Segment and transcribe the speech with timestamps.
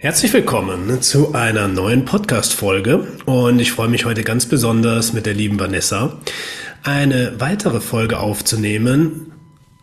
[0.00, 5.34] Herzlich willkommen zu einer neuen Podcast-Folge und ich freue mich heute ganz besonders mit der
[5.34, 6.20] lieben Vanessa
[6.84, 9.32] eine weitere Folge aufzunehmen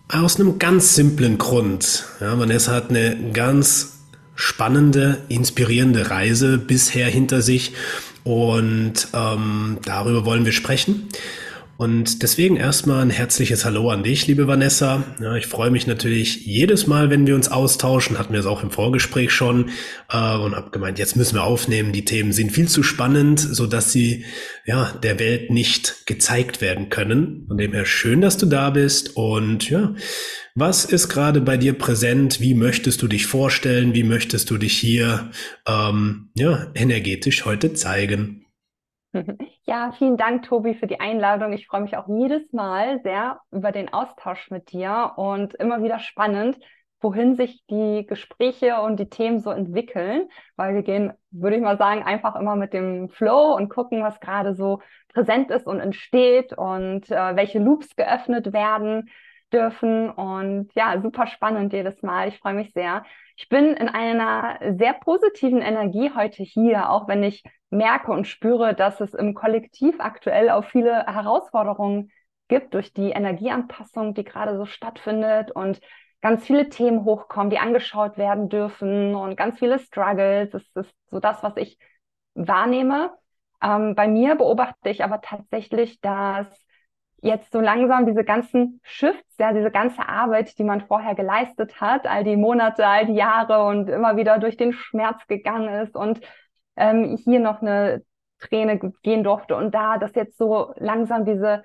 [0.07, 2.05] aus einem ganz simplen Grund.
[2.21, 4.03] Ja, Vanessa hat eine ganz
[4.35, 7.73] spannende, inspirierende Reise bisher hinter sich
[8.23, 11.09] und ähm, darüber wollen wir sprechen.
[11.77, 15.03] Und deswegen erstmal ein herzliches Hallo an dich, liebe Vanessa.
[15.21, 18.63] Ja, ich freue mich natürlich jedes Mal, wenn wir uns austauschen, hatten wir es auch
[18.63, 19.71] im Vorgespräch schon
[20.09, 21.91] äh, und habe gemeint, jetzt müssen wir aufnehmen.
[21.91, 24.23] Die Themen sind viel zu spannend, so dass sie
[24.65, 27.43] ja der Welt nicht gezeigt werden können.
[27.49, 29.93] Von dem her schön, dass du da bist und ja,
[30.55, 32.39] was ist gerade bei dir präsent?
[32.39, 33.93] Wie möchtest du dich vorstellen?
[33.93, 35.29] Wie möchtest du dich hier
[35.67, 38.44] ähm, ja energetisch heute zeigen?
[39.63, 41.53] Ja, vielen Dank, Tobi, für die Einladung.
[41.53, 45.99] Ich freue mich auch jedes Mal sehr über den Austausch mit dir und immer wieder
[45.99, 46.57] spannend,
[47.01, 51.77] wohin sich die Gespräche und die Themen so entwickeln, weil wir gehen, würde ich mal
[51.77, 54.81] sagen, einfach immer mit dem Flow und gucken, was gerade so
[55.13, 59.09] präsent ist und entsteht und äh, welche Loops geöffnet werden
[59.53, 60.09] dürfen.
[60.09, 62.27] Und ja, super spannend jedes Mal.
[62.29, 63.03] Ich freue mich sehr.
[63.35, 68.73] Ich bin in einer sehr positiven Energie heute hier, auch wenn ich merke und spüre,
[68.73, 72.11] dass es im Kollektiv aktuell auch viele Herausforderungen
[72.47, 75.81] gibt durch die Energieanpassung, die gerade so stattfindet und
[76.21, 80.51] ganz viele Themen hochkommen, die angeschaut werden dürfen und ganz viele Struggles.
[80.51, 81.77] Das ist so das, was ich
[82.35, 83.11] wahrnehme.
[83.61, 86.47] Ähm, bei mir beobachte ich aber tatsächlich, dass
[87.25, 92.05] jetzt so langsam diese ganzen Shifts, ja, diese ganze Arbeit, die man vorher geleistet hat,
[92.05, 96.21] all die Monate, all die Jahre und immer wieder durch den Schmerz gegangen ist und
[96.75, 98.03] ähm, hier noch eine
[98.39, 101.63] Träne gehen durfte und da, dass jetzt so langsam diese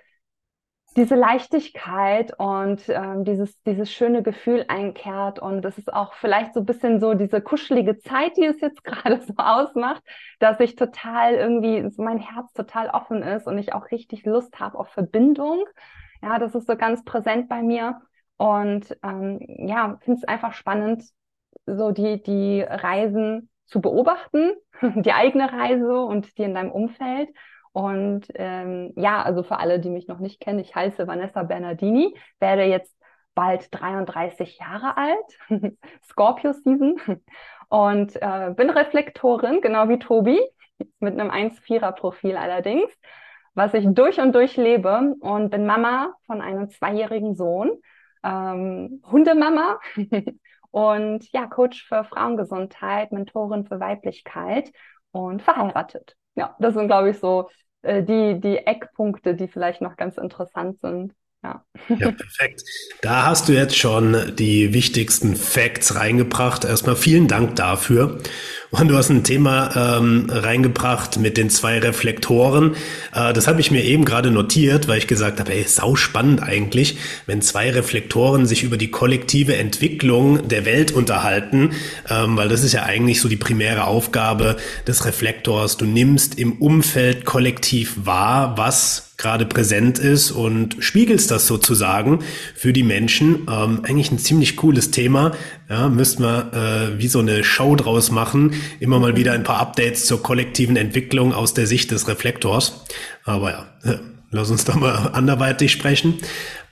[0.96, 5.38] diese Leichtigkeit und ähm, dieses, dieses schöne Gefühl einkehrt.
[5.38, 8.82] Und es ist auch vielleicht so ein bisschen so diese kuschelige Zeit, die es jetzt
[8.84, 10.02] gerade so ausmacht,
[10.40, 14.78] dass ich total irgendwie, mein Herz total offen ist und ich auch richtig Lust habe
[14.78, 15.64] auf Verbindung.
[16.22, 18.00] Ja, das ist so ganz präsent bei mir.
[18.36, 21.04] Und ähm, ja, finde es einfach spannend,
[21.66, 24.52] so die, die Reisen zu beobachten,
[24.82, 27.28] die eigene Reise und die in deinem Umfeld
[27.72, 32.16] und ähm, ja, also für alle, die mich noch nicht kennen, ich heiße Vanessa Bernardini,
[32.40, 32.96] werde jetzt
[33.34, 35.38] bald 33 Jahre alt,
[36.04, 36.96] Scorpio Season
[37.68, 40.40] und äh, bin Reflektorin, genau wie Tobi,
[40.98, 42.90] mit einem 1-4er Profil allerdings,
[43.54, 47.70] was ich durch und durch lebe und bin Mama von einem zweijährigen Sohn,
[48.24, 49.78] ähm, Hundemama
[50.70, 54.72] und ja, Coach für Frauengesundheit, Mentorin für Weiblichkeit
[55.12, 57.48] und verheiratet ja, das sind, glaube ich, so
[57.82, 61.14] äh, die, die Eckpunkte, die vielleicht noch ganz interessant sind.
[61.42, 61.64] Ja.
[61.88, 62.62] ja, perfekt.
[63.00, 66.64] Da hast du jetzt schon die wichtigsten Facts reingebracht.
[66.64, 68.20] Erstmal vielen Dank dafür.
[68.70, 72.76] Und du hast ein Thema ähm, reingebracht mit den zwei Reflektoren.
[73.12, 76.42] Äh, das habe ich mir eben gerade notiert, weil ich gesagt habe, ey, sau spannend
[76.42, 81.72] eigentlich, wenn zwei Reflektoren sich über die kollektive Entwicklung der Welt unterhalten,
[82.08, 84.56] ähm, weil das ist ja eigentlich so die primäre Aufgabe
[84.86, 85.76] des Reflektors.
[85.76, 92.20] Du nimmst im Umfeld kollektiv wahr, was gerade präsent ist und spiegelst das sozusagen
[92.54, 93.46] für die Menschen.
[93.50, 95.32] Ähm, eigentlich ein ziemlich cooles Thema.
[95.68, 98.54] Ja, müssten wir äh, wie so eine Show draus machen.
[98.80, 102.84] Immer mal wieder ein paar Updates zur kollektiven Entwicklung aus der Sicht des Reflektors.
[103.24, 103.98] Aber ja, äh,
[104.30, 106.14] lass uns doch mal anderweitig sprechen.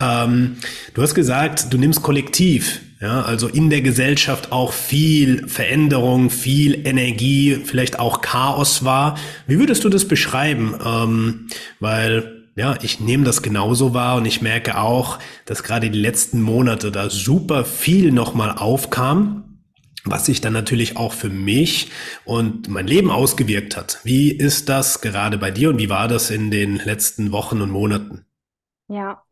[0.01, 0.57] Ähm,
[0.95, 6.85] du hast gesagt, du nimmst kollektiv ja, also in der Gesellschaft auch viel Veränderung, viel
[6.85, 9.17] Energie, vielleicht auch Chaos war.
[9.47, 10.75] Wie würdest du das beschreiben?
[10.85, 11.47] Ähm,
[11.79, 16.43] weil ja, ich nehme das genauso wahr und ich merke auch, dass gerade die letzten
[16.43, 19.61] Monate da super viel nochmal aufkam,
[20.05, 21.93] was sich dann natürlich auch für mich
[22.25, 24.01] und mein Leben ausgewirkt hat.
[24.03, 27.71] Wie ist das gerade bei dir und wie war das in den letzten Wochen und
[27.71, 28.27] Monaten?
[28.89, 29.23] Ja,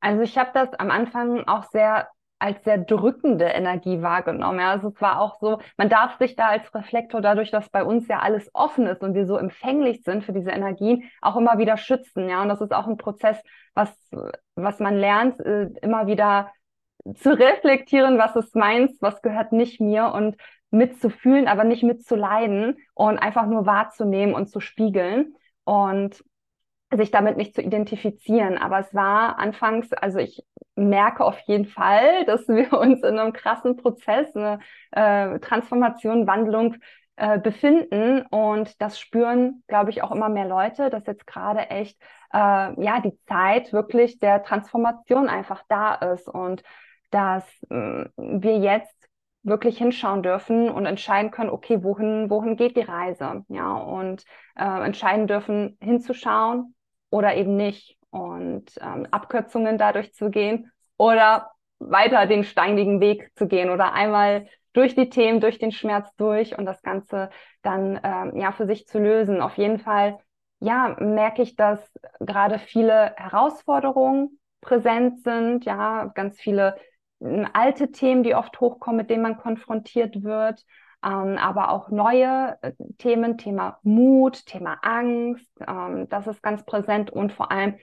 [0.00, 2.08] also ich habe das am Anfang auch sehr
[2.38, 4.60] als sehr drückende Energie wahrgenommen.
[4.60, 7.84] Ja, also es war auch so, man darf sich da als Reflektor dadurch, dass bei
[7.84, 11.58] uns ja alles offen ist und wir so empfänglich sind für diese Energien, auch immer
[11.58, 12.28] wieder schützen.
[12.28, 13.40] Ja, und das ist auch ein Prozess,
[13.74, 13.96] was,
[14.56, 16.52] was man lernt, äh, immer wieder
[17.16, 20.36] zu reflektieren, was ist meins, was gehört nicht mir und
[20.70, 25.34] mitzufühlen, aber nicht mitzuleiden und einfach nur wahrzunehmen und zu spiegeln.
[25.64, 26.22] Und
[26.96, 28.58] sich damit nicht zu identifizieren.
[28.58, 30.44] Aber es war anfangs, also ich
[30.74, 34.60] merke auf jeden Fall, dass wir uns in einem krassen Prozess, eine
[34.92, 36.76] äh, Transformation, Wandlung
[37.16, 38.22] äh, befinden.
[38.30, 42.00] Und das spüren, glaube ich, auch immer mehr Leute, dass jetzt gerade echt
[42.32, 46.62] äh, ja die Zeit wirklich der Transformation einfach da ist und
[47.10, 49.08] dass äh, wir jetzt
[49.44, 53.44] wirklich hinschauen dürfen und entscheiden können, okay, wohin, wohin geht die Reise?
[53.48, 54.24] Ja, und
[54.56, 56.73] äh, entscheiden dürfen, hinzuschauen
[57.14, 57.96] oder eben nicht.
[58.10, 64.46] Und ähm, Abkürzungen dadurch zu gehen oder weiter den steinigen Weg zu gehen oder einmal
[64.72, 67.30] durch die Themen, durch den Schmerz durch und das Ganze
[67.62, 69.40] dann ähm, ja für sich zu lösen.
[69.40, 70.18] Auf jeden Fall,
[70.58, 71.80] ja, merke ich, dass
[72.18, 76.76] gerade viele Herausforderungen präsent sind, ja, ganz viele
[77.52, 80.64] alte Themen, die oft hochkommen, mit denen man konfrontiert wird,
[81.04, 87.10] ähm, aber auch neue äh, Themen, Thema Mut, Thema Angst, ähm, das ist ganz präsent
[87.10, 87.76] und vor allem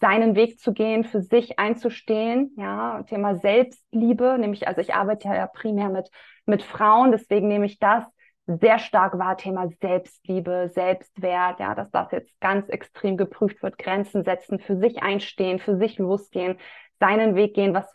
[0.00, 5.46] seinen Weg zu gehen, für sich einzustehen, ja, Thema Selbstliebe, nämlich, also ich arbeite ja
[5.46, 6.10] primär mit,
[6.46, 8.04] mit Frauen, deswegen nehme ich das
[8.46, 14.24] sehr stark wahr, Thema Selbstliebe, Selbstwert, ja, dass das jetzt ganz extrem geprüft wird, Grenzen
[14.24, 16.58] setzen, für sich einstehen, für sich losgehen,
[17.00, 17.86] seinen Weg gehen, was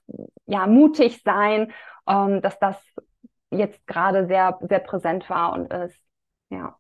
[0.46, 1.72] ja mutig sein,
[2.08, 2.78] ähm, dass das
[3.58, 6.00] jetzt gerade sehr, sehr präsent war und ist.
[6.50, 6.78] Ja.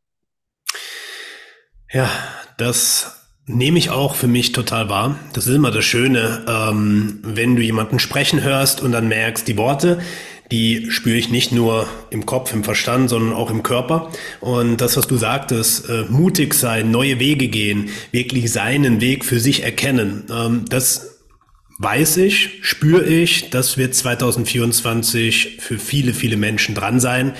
[1.91, 2.09] Ja,
[2.57, 5.19] das nehme ich auch für mich total wahr.
[5.33, 9.57] Das ist immer das Schöne, ähm, wenn du jemanden sprechen hörst und dann merkst, die
[9.57, 9.99] Worte,
[10.51, 14.11] die spüre ich nicht nur im Kopf, im Verstand, sondern auch im Körper.
[14.41, 19.39] Und das, was du sagtest, äh, mutig sein, neue Wege gehen, wirklich seinen Weg für
[19.39, 21.14] sich erkennen, ähm, das
[21.77, 27.33] weiß ich, spüre ich, das wird 2024 für viele, viele Menschen dran sein,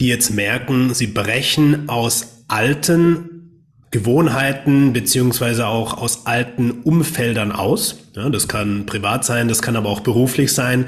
[0.00, 3.28] die jetzt merken, sie brechen aus alten
[3.90, 7.98] Gewohnheiten beziehungsweise auch aus alten Umfeldern aus.
[8.16, 10.86] Ja, das kann privat sein, das kann aber auch beruflich sein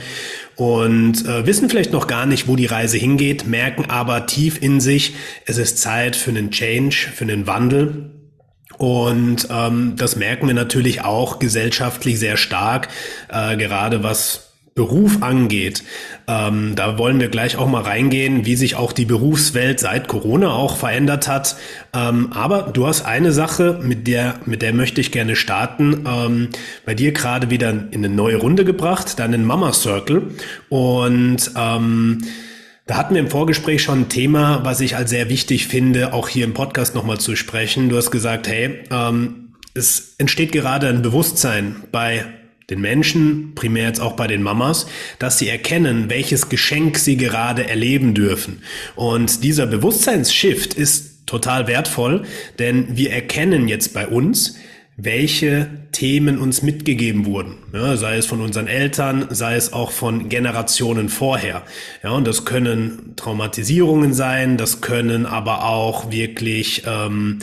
[0.56, 4.80] und äh, wissen vielleicht noch gar nicht, wo die Reise hingeht, merken aber tief in
[4.80, 5.14] sich,
[5.44, 8.13] es ist Zeit für einen Change, für einen Wandel
[8.78, 12.88] und ähm, das merken wir natürlich auch gesellschaftlich sehr stark,
[13.28, 15.84] äh, gerade was Beruf angeht.
[16.26, 20.52] Ähm, da wollen wir gleich auch mal reingehen, wie sich auch die Berufswelt seit Corona
[20.52, 21.56] auch verändert hat.
[21.92, 26.04] Ähm, aber du hast eine Sache, mit der, mit der möchte ich gerne starten.
[26.08, 26.48] Ähm,
[26.84, 30.30] bei dir gerade wieder in eine neue Runde gebracht, deinen Mama Circle.
[30.70, 32.22] Und ähm,
[32.86, 36.28] da hatten wir im Vorgespräch schon ein Thema, was ich als sehr wichtig finde, auch
[36.28, 37.88] hier im Podcast nochmal zu sprechen.
[37.88, 42.26] Du hast gesagt, hey, ähm, es entsteht gerade ein Bewusstsein bei
[42.70, 44.86] den Menschen, primär jetzt auch bei den Mamas,
[45.18, 48.62] dass sie erkennen, welches Geschenk sie gerade erleben dürfen.
[48.96, 52.24] Und dieser Bewusstseinsshift ist total wertvoll,
[52.58, 54.56] denn wir erkennen jetzt bei uns,
[54.96, 57.56] welche Themen uns mitgegeben wurden.
[57.72, 61.62] Ja, sei es von unseren Eltern, sei es auch von Generationen vorher.
[62.02, 67.40] Ja, und das können Traumatisierungen sein, das können aber auch wirklich ähm,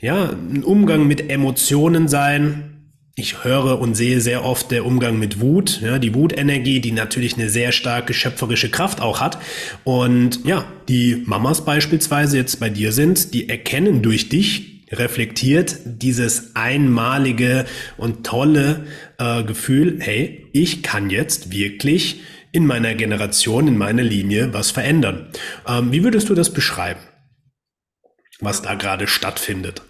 [0.00, 2.70] ja, ein Umgang mit Emotionen sein.
[3.16, 7.34] Ich höre und sehe sehr oft der Umgang mit Wut, ja, die Wutenergie, die natürlich
[7.34, 9.38] eine sehr starke schöpferische Kraft auch hat.
[9.84, 16.56] Und ja, die Mamas beispielsweise jetzt bei dir sind, die erkennen durch dich reflektiert dieses
[16.56, 18.86] einmalige und tolle
[19.18, 25.28] äh, Gefühl, hey, ich kann jetzt wirklich in meiner Generation, in meiner Linie was verändern.
[25.66, 27.00] Ähm, wie würdest du das beschreiben,
[28.40, 29.82] was da gerade stattfindet?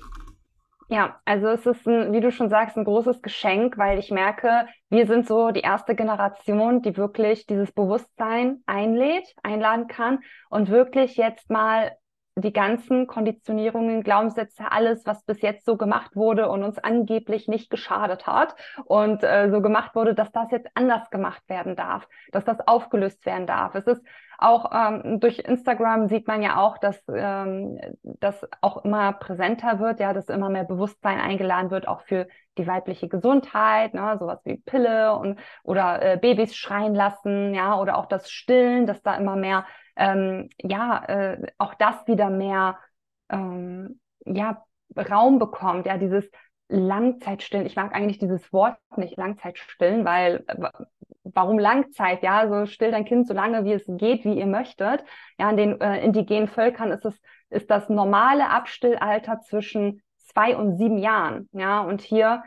[0.88, 4.67] Ja, also es ist, ein, wie du schon sagst, ein großes Geschenk, weil ich merke,
[4.90, 11.17] wir sind so die erste Generation, die wirklich dieses Bewusstsein einlädt, einladen kann und wirklich
[11.17, 11.97] jetzt mal
[12.37, 17.71] die ganzen Konditionierungen, Glaubenssätze, alles, was bis jetzt so gemacht wurde und uns angeblich nicht
[17.71, 22.45] geschadet hat und äh, so gemacht wurde, dass das jetzt anders gemacht werden darf, dass
[22.45, 23.76] das aufgelöst werden darf.
[23.76, 24.03] Es ist
[24.37, 30.00] auch ähm, durch Instagram sieht man ja auch, dass ähm, das auch immer präsenter wird,
[30.00, 32.26] ja, dass immer mehr Bewusstsein eingeladen wird, auch für
[32.59, 37.97] die weibliche Gesundheit, ne, sowas wie Pille und oder äh, Babys schreien lassen, ja, oder
[37.97, 42.79] auch das Stillen, dass da immer mehr ähm, ja, äh, auch das wieder mehr
[43.31, 44.65] ähm, ja,
[44.97, 46.31] Raum bekommt, ja, dieses
[46.69, 47.67] Langzeitstillen.
[47.67, 50.45] Ich mag eigentlich dieses Wort nicht Langzeitstillen, weil
[51.25, 52.23] warum Langzeit?
[52.23, 55.05] Ja, so still dein Kind so lange, wie es geht, wie ihr möchtet.
[55.39, 57.21] Ja, in den äh, indigenen Völkern ist es
[57.51, 61.49] ist das normale Abstillalter zwischen zwei und sieben Jahren.
[61.53, 62.43] Ja, und hier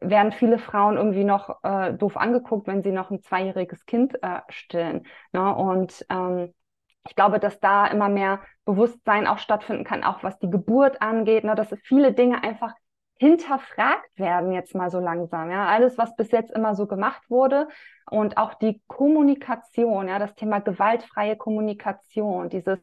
[0.00, 4.40] werden viele Frauen irgendwie noch äh, doof angeguckt, wenn sie noch ein zweijähriges Kind äh,
[4.48, 5.06] stillen.
[5.32, 5.54] Ne?
[5.54, 6.54] Und ähm,
[7.08, 11.44] ich glaube, dass da immer mehr Bewusstsein auch stattfinden kann, auch was die Geburt angeht,
[11.44, 12.74] ne, dass viele Dinge einfach
[13.18, 15.50] hinterfragt werden jetzt mal so langsam.
[15.50, 17.68] Ja, alles, was bis jetzt immer so gemacht wurde
[18.10, 22.78] und auch die Kommunikation, ja, das Thema gewaltfreie Kommunikation, dieses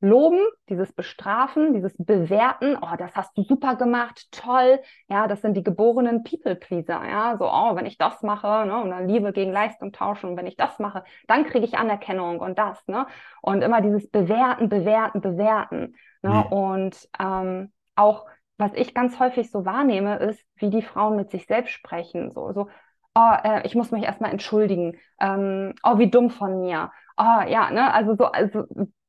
[0.00, 5.56] Loben, dieses Bestrafen, dieses Bewerten, oh, das hast du super gemacht, toll, ja, das sind
[5.56, 9.52] die geborenen People-Pleaser, ja, so, oh, wenn ich das mache, ne, und dann Liebe gegen
[9.52, 13.06] Leistung tauschen, und wenn ich das mache, dann kriege ich Anerkennung und das, ne,
[13.40, 16.52] und immer dieses Bewerten, Bewerten, Bewerten, ne, mhm.
[16.52, 18.26] und ähm, auch,
[18.58, 22.52] was ich ganz häufig so wahrnehme, ist, wie die Frauen mit sich selbst sprechen, so,
[22.52, 22.68] so,
[23.14, 27.70] oh, äh, ich muss mich erstmal entschuldigen, ähm, oh, wie dumm von mir, oh, ja,
[27.70, 28.66] ne, also so, also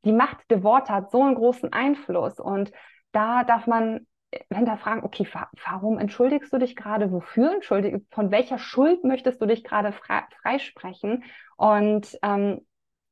[0.08, 2.40] die Macht der Worte hat so einen großen Einfluss.
[2.40, 2.72] Und
[3.12, 4.08] da darf man
[4.52, 5.28] hinterfragen, okay,
[5.66, 7.12] warum entschuldigst du dich gerade?
[7.12, 11.24] Wofür entschuldigst Von welcher Schuld möchtest du dich gerade freisprechen?
[11.56, 12.62] Und ähm,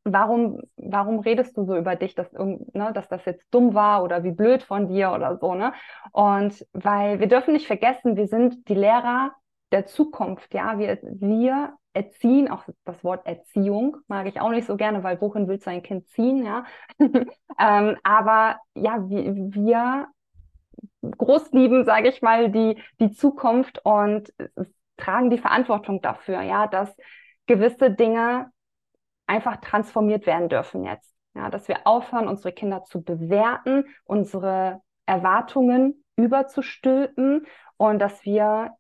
[0.04, 4.24] warum, warum redest du so über dich, dass, ne, dass das jetzt dumm war oder
[4.24, 5.74] wie blöd von dir oder so, ne?
[6.12, 9.34] Und weil wir dürfen nicht vergessen, wir sind die Lehrer
[9.72, 14.76] der Zukunft, ja, wir, wir erziehen, auch das Wort Erziehung mag ich auch nicht so
[14.76, 16.66] gerne, weil wohin willst du ein Kind ziehen, ja.
[17.00, 20.08] ähm, aber ja, wir, wir
[21.02, 24.34] großlieben, sage ich mal, die, die Zukunft und
[24.98, 26.96] tragen die Verantwortung dafür, ja, dass
[27.48, 28.52] gewisse Dinge
[29.28, 31.14] einfach transformiert werden dürfen jetzt.
[31.36, 37.46] Ja, dass wir aufhören, unsere Kinder zu bewerten, unsere Erwartungen überzustülpen
[37.78, 38.72] und dass wir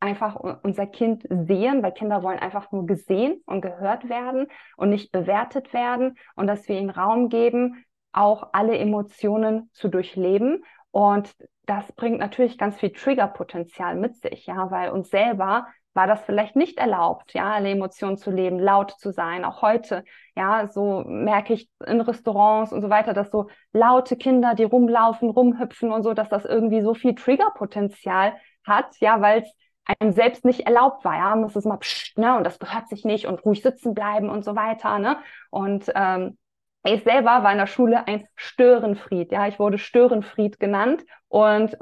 [0.00, 5.12] einfach unser Kind sehen, weil Kinder wollen einfach nur gesehen und gehört werden und nicht
[5.12, 10.64] bewertet werden und dass wir ihnen Raum geben, auch alle Emotionen zu durchleben.
[10.90, 11.34] Und
[11.66, 16.56] das bringt natürlich ganz viel Triggerpotenzial mit sich, ja, weil uns selber war das vielleicht
[16.56, 20.04] nicht erlaubt, ja, alle Emotionen zu leben, laut zu sein, auch heute,
[20.36, 25.30] ja, so merke ich in Restaurants und so weiter, dass so laute Kinder, die rumlaufen,
[25.30, 28.34] rumhüpfen und so, dass das irgendwie so viel Triggerpotenzial
[28.64, 29.52] hat, ja, weil es
[29.86, 31.16] einem selbst nicht erlaubt war.
[31.16, 34.28] Ja, muss es mal pssst, ne, und das gehört sich nicht und ruhig sitzen bleiben
[34.28, 34.98] und so weiter.
[34.98, 35.16] Ne?
[35.50, 36.36] Und ähm,
[36.84, 39.32] ich selber war in der Schule ein Störenfried.
[39.32, 41.76] Ja, ich wurde Störenfried genannt und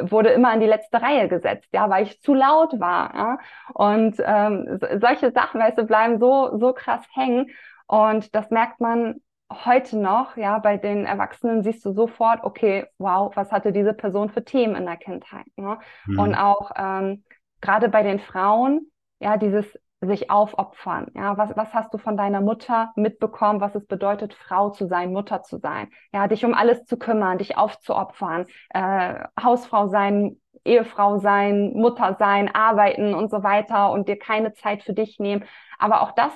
[0.00, 3.14] wurde immer in die letzte Reihe gesetzt, ja, weil ich zu laut war.
[3.14, 3.38] Ja?
[3.74, 7.50] Und ähm, solche Sachen, weißt du, bleiben so so krass hängen.
[7.86, 9.20] Und das merkt man
[9.64, 14.30] heute noch, ja, bei den Erwachsenen siehst du sofort, okay, wow, was hatte diese Person
[14.30, 15.46] für Themen in der Kindheit.
[15.56, 15.78] Ne?
[16.06, 16.18] Mhm.
[16.18, 17.24] Und auch ähm,
[17.62, 18.90] gerade bei den Frauen,
[19.20, 19.66] ja, dieses
[20.02, 21.06] sich aufopfern.
[21.14, 25.12] Ja, was, was hast du von deiner Mutter mitbekommen, was es bedeutet, Frau zu sein,
[25.12, 25.90] Mutter zu sein?
[26.12, 32.52] Ja, dich um alles zu kümmern, dich aufzuopfern, äh, Hausfrau sein, Ehefrau sein, Mutter sein,
[32.52, 35.44] arbeiten und so weiter und dir keine Zeit für dich nehmen.
[35.78, 36.32] Aber auch das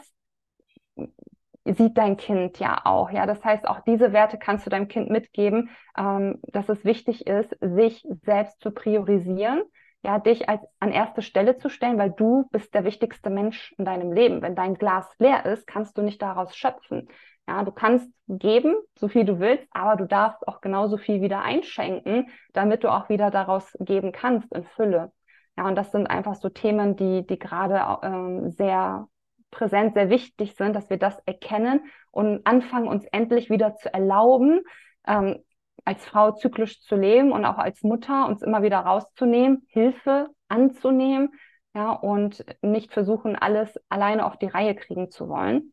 [1.65, 3.11] sieht dein Kind ja auch.
[3.11, 7.27] Ja, das heißt, auch diese Werte kannst du deinem Kind mitgeben, ähm, dass es wichtig
[7.27, 9.63] ist, sich selbst zu priorisieren
[10.07, 13.85] ja, dich als an erste Stelle zu stellen, weil du bist der wichtigste Mensch in
[13.85, 14.41] deinem Leben.
[14.41, 17.09] Wenn dein Glas leer ist, kannst du nicht daraus schöpfen.
[17.49, 21.43] Ja, du kannst geben, so viel du willst, aber du darfst auch genauso viel wieder
[21.43, 25.11] einschenken, damit du auch wieder daraus geben kannst in Fülle.
[25.59, 29.09] Ja, und das sind einfach so Themen, die, die gerade ähm, sehr
[29.51, 31.81] präsent, sehr wichtig sind, dass wir das erkennen
[32.13, 34.61] und anfangen, uns endlich wieder zu erlauben,
[35.09, 35.43] ähm,
[35.87, 41.31] als Frau zyklisch zu leben und auch als Mutter uns immer wieder rauszunehmen, Hilfe anzunehmen,
[41.75, 45.73] ja, und nicht versuchen, alles alleine auf die Reihe kriegen zu wollen.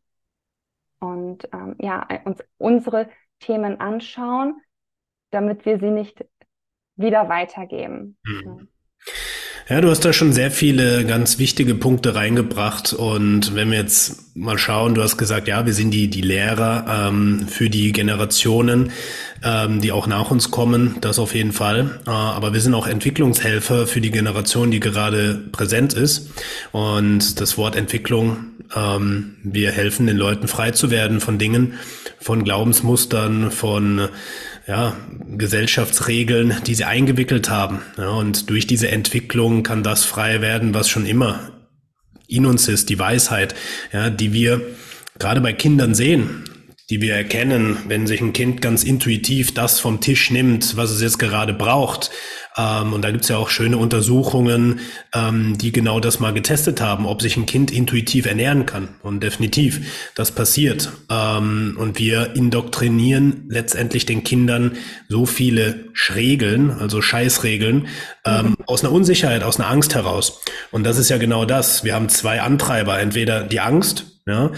[1.00, 3.08] Und ähm, ja, uns unsere
[3.40, 4.60] Themen anschauen,
[5.30, 6.24] damit wir sie nicht
[6.96, 8.16] wieder weitergeben.
[8.24, 8.56] Ja,
[9.80, 12.92] du hast da schon sehr viele ganz wichtige Punkte reingebracht.
[12.92, 17.08] Und wenn wir jetzt mal schauen, du hast gesagt, ja, wir sind die, die Lehrer
[17.08, 18.92] ähm, für die Generationen,
[19.42, 22.00] ähm, die auch nach uns kommen, das auf jeden Fall.
[22.06, 26.30] Äh, aber wir sind auch Entwicklungshelfer für die Generation, die gerade präsent ist.
[26.72, 28.36] Und das Wort Entwicklung,
[28.76, 31.74] ähm, wir helfen den Leuten frei zu werden von Dingen,
[32.20, 34.08] von Glaubensmustern, von
[34.66, 34.96] ja,
[35.36, 37.82] Gesellschaftsregeln, die sie eingewickelt haben.
[37.98, 41.50] Ja, und durch diese Entwicklung kann das frei werden, was schon immer
[42.26, 43.54] in uns ist, die Weisheit,
[43.92, 44.62] ja, die wir
[45.18, 46.44] gerade bei Kindern sehen,
[46.90, 51.02] die wir erkennen, wenn sich ein Kind ganz intuitiv das vom Tisch nimmt, was es
[51.02, 52.10] jetzt gerade braucht,
[52.56, 54.80] ähm, und da gibt's ja auch schöne Untersuchungen,
[55.12, 58.88] ähm, die genau das mal getestet haben, ob sich ein Kind intuitiv ernähren kann.
[59.02, 60.92] Und definitiv, das passiert.
[61.10, 64.76] Ähm, und wir indoktrinieren letztendlich den Kindern
[65.08, 67.88] so viele Schregeln, also Scheißregeln,
[68.24, 68.56] ähm, mhm.
[68.66, 70.40] aus einer Unsicherheit, aus einer Angst heraus.
[70.70, 71.82] Und das ist ja genau das.
[71.82, 73.00] Wir haben zwei Antreiber.
[73.00, 74.52] Entweder die Angst, ja,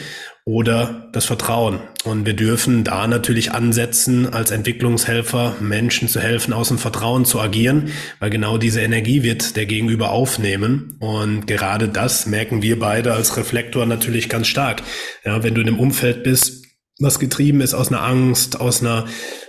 [0.47, 1.81] oder das Vertrauen.
[2.05, 7.41] Und wir dürfen da natürlich ansetzen, als Entwicklungshelfer Menschen zu helfen, aus dem Vertrauen zu
[7.41, 10.97] agieren, weil genau diese Energie wird der Gegenüber aufnehmen.
[11.01, 14.85] Und gerade das merken wir beide als Reflektor natürlich ganz stark.
[15.25, 16.65] Ja, wenn du in einem Umfeld bist,
[17.01, 19.07] was getrieben ist aus einer Angst, aus einer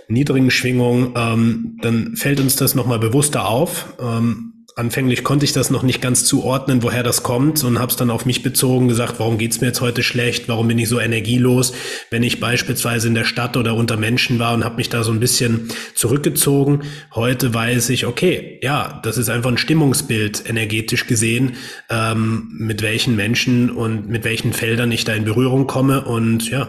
[0.08, 3.94] niedrigen Schwingung, ähm, dann fällt uns das nochmal bewusster auf.
[4.00, 7.96] Ähm, anfänglich konnte ich das noch nicht ganz zuordnen, woher das kommt und habe es
[7.96, 11.00] dann auf mich bezogen, gesagt, warum geht's mir jetzt heute schlecht, warum bin ich so
[11.00, 11.72] energielos,
[12.10, 15.10] wenn ich beispielsweise in der Stadt oder unter Menschen war und habe mich da so
[15.10, 16.82] ein bisschen zurückgezogen.
[17.14, 21.56] Heute weiß ich, okay, ja, das ist einfach ein Stimmungsbild energetisch gesehen,
[21.90, 26.68] ähm, mit welchen Menschen und mit welchen Feldern ich da in Berührung komme und ja,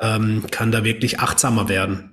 [0.00, 2.09] ähm, kann da wirklich achtsamer werden.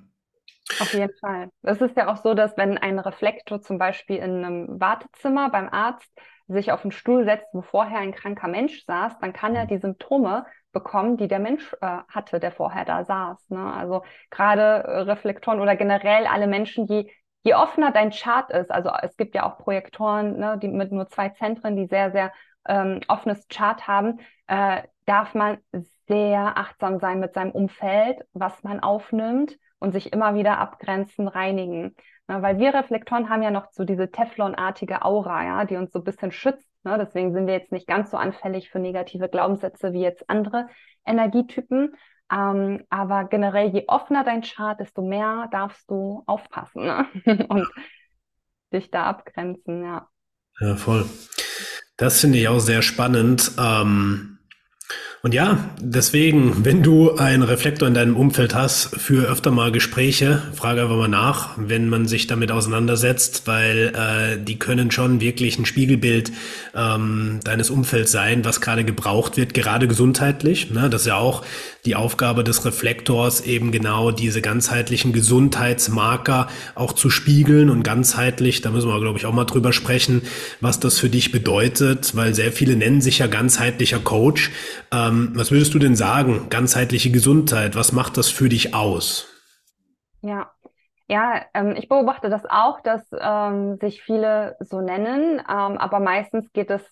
[0.80, 1.50] Auf jeden Fall.
[1.62, 5.68] Es ist ja auch so, dass wenn ein Reflektor zum Beispiel in einem Wartezimmer beim
[5.68, 6.10] Arzt
[6.46, 9.78] sich auf einen Stuhl setzt, wo vorher ein kranker Mensch saß, dann kann er die
[9.78, 13.50] Symptome bekommen, die der Mensch äh, hatte, der vorher da saß.
[13.50, 13.72] Ne?
[13.72, 17.10] Also gerade äh, Reflektoren oder generell alle Menschen, je,
[17.42, 21.08] je offener dein Chart ist, also es gibt ja auch Projektoren, ne, die mit nur
[21.08, 22.32] zwei Zentren, die sehr, sehr
[22.66, 25.58] ähm, offenes Chart haben, äh, darf man
[26.06, 31.94] sehr achtsam sein mit seinem Umfeld, was man aufnimmt und sich immer wieder abgrenzen, reinigen.
[32.26, 36.00] Na, weil wir Reflektoren haben ja noch so diese Teflonartige Aura, ja, die uns so
[36.00, 36.68] ein bisschen schützt.
[36.84, 36.98] Ne?
[36.98, 40.68] Deswegen sind wir jetzt nicht ganz so anfällig für negative Glaubenssätze wie jetzt andere
[41.06, 41.94] Energietypen.
[42.30, 47.06] Ähm, aber generell, je offener dein Chart, desto mehr darfst du aufpassen ne?
[47.48, 47.66] und
[48.72, 50.08] dich da abgrenzen, ja.
[50.60, 51.06] Ja, voll.
[51.96, 53.52] Das finde ich auch sehr spannend.
[53.58, 54.37] Ähm
[55.20, 60.42] und ja, deswegen, wenn du einen Reflektor in deinem Umfeld hast, für öfter mal Gespräche,
[60.54, 65.58] frage einfach mal nach, wenn man sich damit auseinandersetzt, weil äh, die können schon wirklich
[65.58, 66.30] ein Spiegelbild
[66.76, 70.70] ähm, deines Umfelds sein, was gerade gebraucht wird, gerade gesundheitlich.
[70.70, 70.88] Ne?
[70.88, 71.44] Das ist ja auch
[71.84, 78.70] die Aufgabe des Reflektors, eben genau diese ganzheitlichen Gesundheitsmarker auch zu spiegeln und ganzheitlich, da
[78.70, 80.22] müssen wir, glaube ich, auch mal drüber sprechen,
[80.60, 84.50] was das für dich bedeutet, weil sehr viele nennen sich ja ganzheitlicher Coach.
[85.08, 89.26] Ähm, was würdest du denn sagen, ganzheitliche Gesundheit, was macht das für dich aus?
[90.22, 90.50] Ja,
[91.08, 96.52] ja, ähm, ich beobachte das auch, dass ähm, sich viele so nennen, ähm, aber meistens
[96.52, 96.82] geht es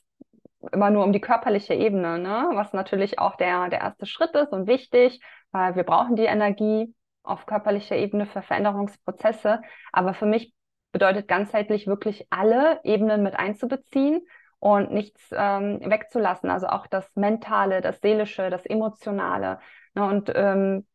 [0.73, 2.49] immer nur um die körperliche Ebene, ne?
[2.55, 5.21] was natürlich auch der, der erste Schritt ist und wichtig,
[5.53, 9.61] weil wir brauchen die Energie auf körperlicher Ebene für Veränderungsprozesse.
[9.93, 10.55] Aber für mich
[10.93, 14.23] bedeutet ganzheitlich wirklich alle Ebenen mit einzubeziehen
[14.59, 16.51] und nichts ähm, wegzulassen.
[16.51, 19.59] Also auch das Mentale, das Seelische, das Emotionale.
[19.95, 20.05] Ne?
[20.05, 20.87] Und ähm,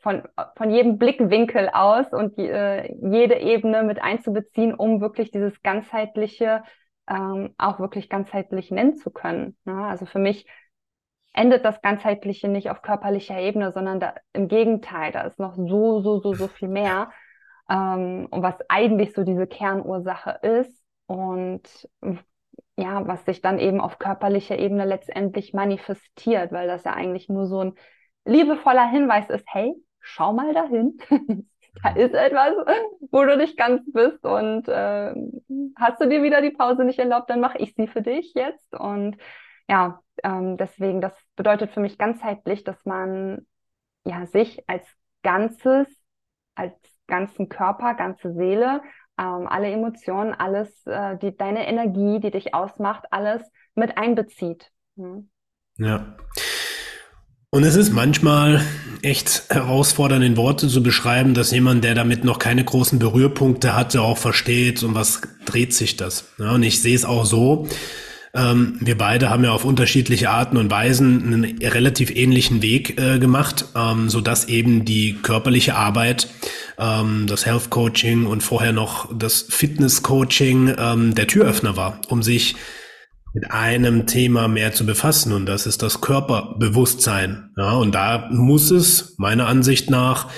[0.00, 0.22] von,
[0.56, 6.62] von jedem Blickwinkel aus und äh, jede Ebene mit einzubeziehen, um wirklich dieses ganzheitliche
[7.08, 9.56] ähm, auch wirklich ganzheitlich nennen zu können.
[9.64, 9.86] Ne?
[9.86, 10.46] Also für mich
[11.32, 16.00] endet das Ganzheitliche nicht auf körperlicher Ebene, sondern da, im Gegenteil, da ist noch so,
[16.00, 17.10] so, so, so viel mehr.
[17.70, 21.88] Ähm, und was eigentlich so diese Kernursache ist und
[22.78, 27.46] ja, was sich dann eben auf körperlicher Ebene letztendlich manifestiert, weil das ja eigentlich nur
[27.46, 27.74] so ein
[28.24, 30.96] liebevoller Hinweis ist, hey, schau mal dahin.
[31.82, 32.54] da ist etwas,
[33.10, 35.12] wo du nicht ganz bist und äh,
[35.76, 38.72] hast du dir wieder die Pause nicht erlaubt, dann mache ich sie für dich jetzt.
[38.72, 39.16] Und
[39.68, 43.44] ja, ähm, deswegen, das bedeutet für mich ganzheitlich, dass man
[44.04, 44.86] ja sich als
[45.24, 45.88] Ganzes,
[46.54, 46.74] als
[47.08, 48.82] ganzen Körper, ganze Seele,
[49.18, 53.42] ähm, alle Emotionen, alles, äh, die, deine Energie, die dich ausmacht, alles
[53.74, 54.70] mit einbezieht.
[54.96, 55.28] Mhm.
[55.76, 56.16] Ja.
[57.50, 58.60] Und es ist manchmal
[59.02, 64.02] echt herausfordernd, in Worte zu beschreiben, dass jemand, der damit noch keine großen Berührpunkte hatte,
[64.02, 66.32] auch versteht, um was dreht sich das.
[66.38, 67.66] Ja, und ich sehe es auch so.
[68.34, 73.18] Ähm, wir beide haben ja auf unterschiedliche Arten und Weisen einen relativ ähnlichen Weg äh,
[73.18, 76.28] gemacht, ähm, so dass eben die körperliche Arbeit,
[76.78, 82.22] ähm, das Health Coaching und vorher noch das Fitness Coaching ähm, der Türöffner war, um
[82.22, 82.56] sich
[83.34, 87.50] mit einem Thema mehr zu befassen und das ist das Körperbewusstsein.
[87.56, 90.28] Ja, und da muss es meiner Ansicht nach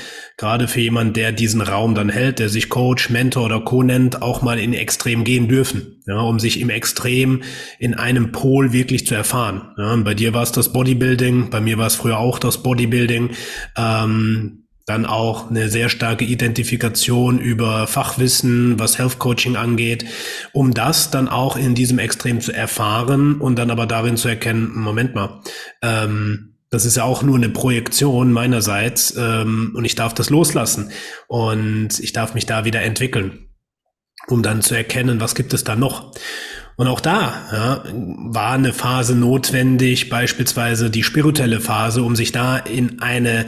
[0.40, 4.22] gerade für jemand, der diesen Raum dann hält, der sich Coach, Mentor oder Co nennt,
[4.22, 7.42] auch mal in Extrem gehen dürfen, ja, um sich im Extrem
[7.78, 9.72] in einem Pol wirklich zu erfahren.
[9.76, 13.30] Ja, bei dir war es das Bodybuilding, bei mir war es früher auch das Bodybuilding.
[13.76, 20.06] Ähm, dann auch eine sehr starke Identifikation über Fachwissen, was Health Coaching angeht,
[20.52, 24.72] um das dann auch in diesem Extrem zu erfahren und dann aber darin zu erkennen,
[24.74, 25.42] Moment mal,
[25.82, 30.90] ähm, das ist ja auch nur eine Projektion meinerseits ähm, und ich darf das loslassen
[31.26, 33.48] und ich darf mich da wieder entwickeln,
[34.28, 36.12] um dann zu erkennen, was gibt es da noch.
[36.76, 42.56] Und auch da ja, war eine Phase notwendig, beispielsweise die spirituelle Phase, um sich da
[42.56, 43.46] in eine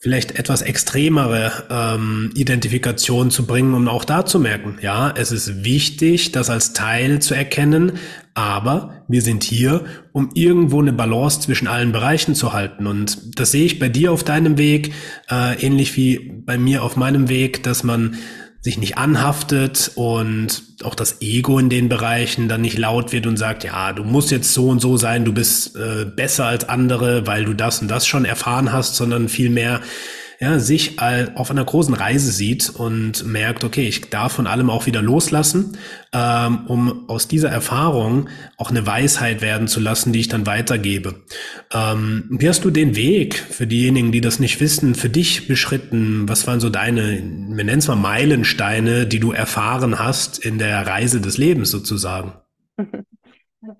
[0.00, 5.64] vielleicht etwas extremere ähm, Identifikation zu bringen, um auch da zu merken, ja, es ist
[5.64, 7.98] wichtig, das als Teil zu erkennen,
[8.38, 12.86] aber wir sind hier, um irgendwo eine Balance zwischen allen Bereichen zu halten.
[12.86, 14.92] Und das sehe ich bei dir auf deinem Weg,
[15.28, 18.16] äh, ähnlich wie bei mir auf meinem Weg, dass man
[18.60, 23.38] sich nicht anhaftet und auch das Ego in den Bereichen dann nicht laut wird und
[23.38, 27.26] sagt, ja, du musst jetzt so und so sein, du bist äh, besser als andere,
[27.26, 29.80] weil du das und das schon erfahren hast, sondern vielmehr
[30.40, 34.86] ja, sich auf einer großen Reise sieht und merkt, okay, ich darf von allem auch
[34.86, 35.76] wieder loslassen,
[36.12, 41.22] ähm, um aus dieser Erfahrung auch eine Weisheit werden zu lassen, die ich dann weitergebe.
[41.72, 46.28] Ähm, wie hast du den Weg für diejenigen, die das nicht wissen, für dich beschritten?
[46.28, 50.86] Was waren so deine, wir nennen es mal Meilensteine, die du erfahren hast in der
[50.86, 52.34] Reise des Lebens sozusagen?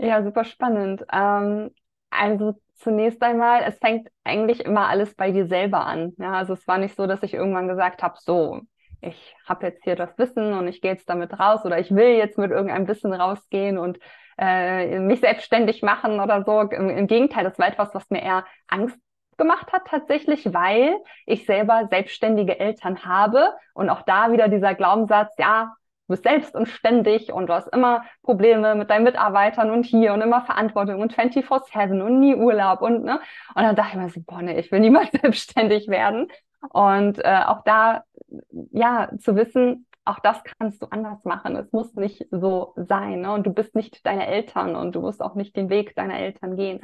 [0.00, 1.02] Ja, super spannend.
[1.12, 1.70] Ähm,
[2.10, 2.56] also
[2.88, 6.14] zunächst einmal, es fängt eigentlich immer alles bei dir selber an.
[6.16, 8.62] Ja, also es war nicht so, dass ich irgendwann gesagt habe, so,
[9.02, 12.16] ich habe jetzt hier das Wissen und ich gehe jetzt damit raus oder ich will
[12.16, 13.98] jetzt mit irgendeinem Wissen rausgehen und
[14.38, 16.62] äh, mich selbstständig machen oder so.
[16.62, 18.98] Im, Im Gegenteil, das war etwas, was mir eher Angst
[19.36, 20.96] gemacht hat tatsächlich, weil
[21.26, 25.74] ich selber selbstständige Eltern habe und auch da wieder dieser Glaubenssatz, ja,
[26.08, 30.14] du bist selbst und ständig und du hast immer Probleme mit deinen Mitarbeitern und hier
[30.14, 33.20] und immer Verantwortung und 24-7 und nie Urlaub und ne.
[33.54, 36.28] Und dann dachte ich mir so, boah, nee, ich will niemals selbstständig werden.
[36.70, 38.04] Und äh, auch da,
[38.72, 41.54] ja, zu wissen, auch das kannst du anders machen.
[41.54, 43.20] Es muss nicht so sein.
[43.20, 43.32] Ne?
[43.32, 46.56] Und du bist nicht deine Eltern und du musst auch nicht den Weg deiner Eltern
[46.56, 46.80] gehen.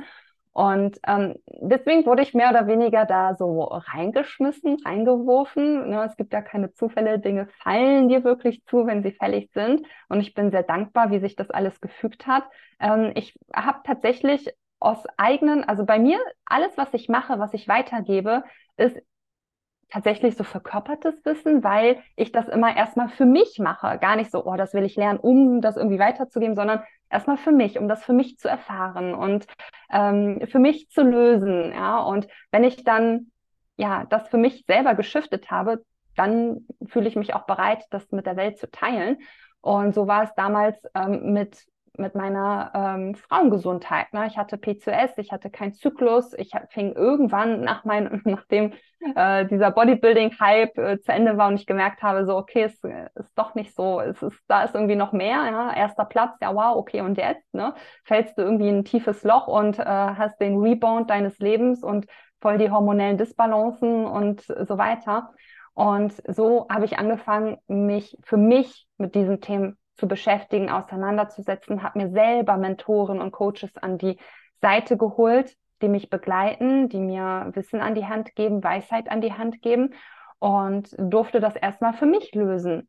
[0.54, 5.90] Und ähm, deswegen wurde ich mehr oder weniger da so reingeschmissen, reingeworfen.
[5.90, 6.04] Ne?
[6.04, 9.84] Es gibt ja keine Zufälle, Dinge fallen dir wirklich zu, wenn sie fällig sind.
[10.08, 12.44] Und ich bin sehr dankbar, wie sich das alles gefügt hat.
[12.78, 17.66] Ähm, ich habe tatsächlich aus eigenen, also bei mir, alles, was ich mache, was ich
[17.66, 18.44] weitergebe,
[18.76, 18.96] ist
[19.90, 23.98] tatsächlich so verkörpertes Wissen, weil ich das immer erstmal für mich mache.
[23.98, 26.82] Gar nicht so, oh, das will ich lernen, um das irgendwie weiterzugeben, sondern
[27.14, 29.46] erstmal für mich, um das für mich zu erfahren und
[29.90, 31.72] ähm, für mich zu lösen.
[31.72, 33.30] Ja, und wenn ich dann
[33.76, 35.82] ja das für mich selber geschiftet habe,
[36.16, 39.18] dann fühle ich mich auch bereit, das mit der Welt zu teilen.
[39.60, 41.64] Und so war es damals ähm, mit
[41.96, 44.12] mit meiner ähm, Frauengesundheit.
[44.12, 44.26] Ne?
[44.26, 48.72] Ich hatte PCOS, ich hatte keinen Zyklus, ich fing irgendwann nach mein, nachdem
[49.14, 53.08] äh, dieser Bodybuilding-Hype äh, zu Ende war und ich gemerkt habe, so okay, es äh,
[53.14, 55.72] ist doch nicht so, es ist, da ist irgendwie noch mehr, ja?
[55.74, 57.74] erster Platz, ja wow, okay, und jetzt, ne?
[58.04, 62.06] Fällst du irgendwie in ein tiefes Loch und äh, hast den Rebound deines Lebens und
[62.40, 65.30] voll die hormonellen Disbalancen und so weiter.
[65.74, 71.98] Und so habe ich angefangen, mich für mich mit diesen Themen zu beschäftigen, auseinanderzusetzen, habe
[71.98, 74.18] mir selber Mentoren und Coaches an die
[74.60, 79.32] Seite geholt, die mich begleiten, die mir Wissen an die Hand geben, Weisheit an die
[79.32, 79.94] Hand geben
[80.38, 82.88] und durfte das erstmal für mich lösen.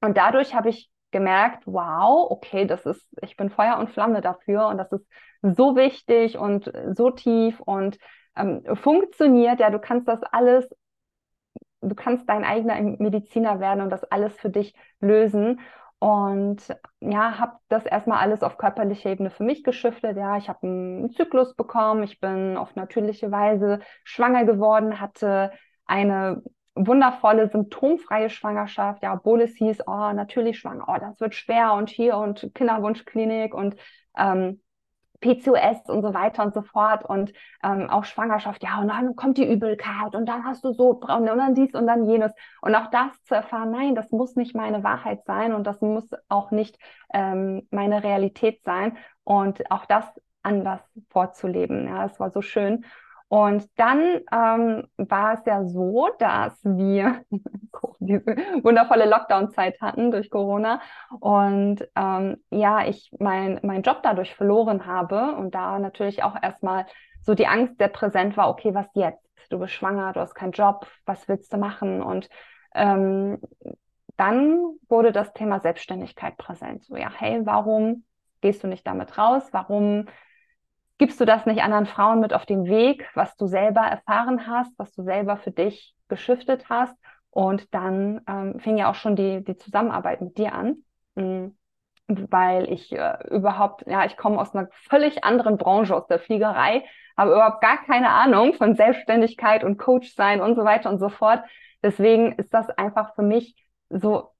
[0.00, 4.66] Und dadurch habe ich gemerkt, wow, okay, das ist, ich bin Feuer und Flamme dafür
[4.68, 5.06] und das ist
[5.42, 7.98] so wichtig und so tief und
[8.36, 9.60] ähm, funktioniert.
[9.60, 10.68] Ja, du kannst das alles,
[11.80, 15.60] du kannst dein eigener Mediziner werden und das alles für dich lösen.
[16.00, 16.62] Und
[17.00, 20.16] ja, habe das erstmal alles auf körperlicher Ebene für mich geschiftet.
[20.16, 25.50] Ja, ich habe einen Zyklus bekommen, ich bin auf natürliche Weise schwanger geworden, hatte
[25.86, 26.42] eine
[26.76, 31.88] wundervolle symptomfreie Schwangerschaft, ja, obwohl es hieß, oh, natürlich schwanger, oh, das wird schwer und
[31.90, 33.74] hier und Kinderwunschklinik und
[34.16, 34.60] ähm,
[35.20, 39.38] PCOS und so weiter und so fort und ähm, auch Schwangerschaft, ja, und dann kommt
[39.38, 42.32] die Übelkeit und dann hast du so und dann dies und dann jenes.
[42.60, 46.10] Und auch das zu erfahren, nein, das muss nicht meine Wahrheit sein und das muss
[46.28, 46.78] auch nicht
[47.12, 50.04] ähm, meine Realität sein und auch das
[50.42, 51.86] anders vorzuleben.
[51.88, 52.84] Ja, es war so schön.
[53.28, 57.22] Und dann ähm, war es ja so, dass wir
[58.00, 58.24] diese
[58.62, 60.80] wundervolle Lockdown-Zeit hatten durch Corona
[61.20, 66.86] und ähm, ja, ich meinen mein Job dadurch verloren habe und da natürlich auch erstmal
[67.20, 69.22] so die Angst sehr präsent war, okay, was jetzt?
[69.50, 72.02] Du bist schwanger, du hast keinen Job, was willst du machen?
[72.02, 72.28] Und
[72.74, 73.38] ähm,
[74.16, 76.84] dann wurde das Thema Selbstständigkeit präsent.
[76.84, 78.04] So, ja, hey, warum
[78.40, 79.44] gehst du nicht damit raus?
[79.52, 80.06] Warum
[80.98, 84.76] gibst du das nicht anderen Frauen mit auf den Weg, was du selber erfahren hast,
[84.78, 86.94] was du selber für dich geschiftet hast.
[87.30, 90.78] Und dann ähm, fing ja auch schon die, die Zusammenarbeit mit dir an,
[91.14, 91.56] mhm.
[92.08, 96.84] weil ich äh, überhaupt, ja, ich komme aus einer völlig anderen Branche, aus der Fliegerei,
[97.16, 101.10] habe überhaupt gar keine Ahnung von Selbstständigkeit und Coach sein und so weiter und so
[101.10, 101.42] fort.
[101.82, 103.54] Deswegen ist das einfach für mich
[103.90, 104.32] so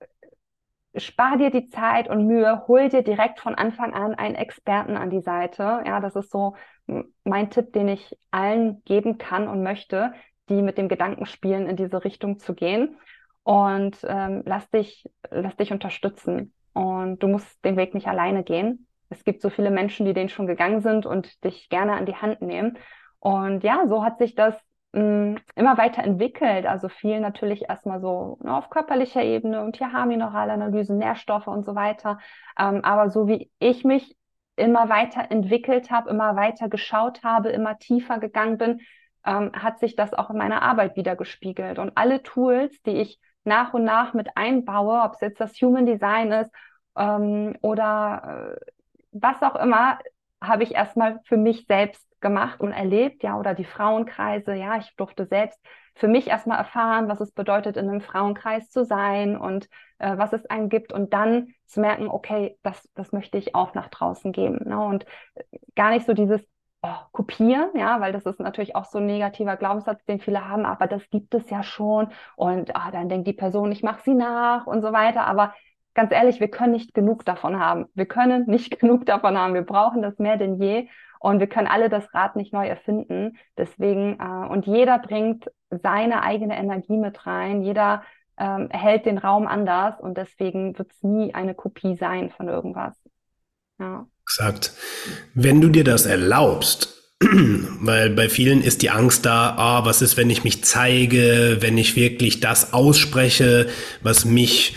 [0.98, 5.10] spar dir die Zeit und Mühe, hol dir direkt von Anfang an einen Experten an
[5.10, 5.82] die Seite.
[5.86, 6.54] Ja, das ist so
[7.24, 10.12] mein Tipp, den ich allen geben kann und möchte,
[10.48, 12.96] die mit dem Gedanken spielen, in diese Richtung zu gehen.
[13.42, 16.52] Und ähm, lass dich, lass dich unterstützen.
[16.72, 18.86] Und du musst den Weg nicht alleine gehen.
[19.10, 22.16] Es gibt so viele Menschen, die den schon gegangen sind und dich gerne an die
[22.16, 22.78] Hand nehmen.
[23.20, 24.54] Und ja, so hat sich das
[25.54, 26.66] immer weiter entwickelt.
[26.66, 31.74] Also viel natürlich erstmal so ne, auf körperlicher Ebene und hier Mineralanalysen, Nährstoffe und so
[31.74, 32.18] weiter.
[32.58, 34.16] Ähm, aber so wie ich mich
[34.56, 38.80] immer weiter entwickelt habe, immer weiter geschaut habe, immer tiefer gegangen bin,
[39.24, 41.78] ähm, hat sich das auch in meiner Arbeit wieder gespiegelt.
[41.78, 45.86] Und alle Tools, die ich nach und nach mit einbaue, ob es jetzt das Human
[45.86, 46.50] Design ist
[46.96, 48.66] ähm, oder äh,
[49.12, 49.98] was auch immer,
[50.42, 54.94] habe ich erstmal für mich selbst gemacht und erlebt, ja, oder die Frauenkreise, ja, ich
[54.96, 55.60] durfte selbst
[55.94, 60.32] für mich erstmal erfahren, was es bedeutet, in einem Frauenkreis zu sein und äh, was
[60.32, 64.32] es einen gibt und dann zu merken, okay, das, das möchte ich auch nach draußen
[64.32, 64.60] geben.
[64.68, 64.78] Ne?
[64.78, 65.04] Und
[65.34, 65.42] äh,
[65.74, 66.40] gar nicht so dieses
[66.82, 70.64] oh, Kopieren, ja, weil das ist natürlich auch so ein negativer Glaubenssatz, den viele haben,
[70.66, 74.14] aber das gibt es ja schon und ah, dann denkt die Person, ich mache sie
[74.14, 75.52] nach und so weiter, aber
[75.98, 77.86] ganz ehrlich, wir können nicht genug davon haben.
[77.94, 79.54] Wir können nicht genug davon haben.
[79.54, 80.88] Wir brauchen das mehr denn je.
[81.20, 83.38] Und wir können alle das Rad nicht neu erfinden.
[83.56, 87.62] Deswegen, äh, und jeder bringt seine eigene Energie mit rein.
[87.62, 88.02] Jeder
[88.38, 92.94] ähm, hält den Raum anders und deswegen wird es nie eine Kopie sein von irgendwas.
[93.78, 94.06] Ja.
[94.22, 94.72] Exakt.
[95.34, 100.16] Wenn du dir das erlaubst, weil bei vielen ist die Angst da, ah, was ist,
[100.16, 103.68] wenn ich mich zeige, wenn ich wirklich das ausspreche,
[104.02, 104.76] was mich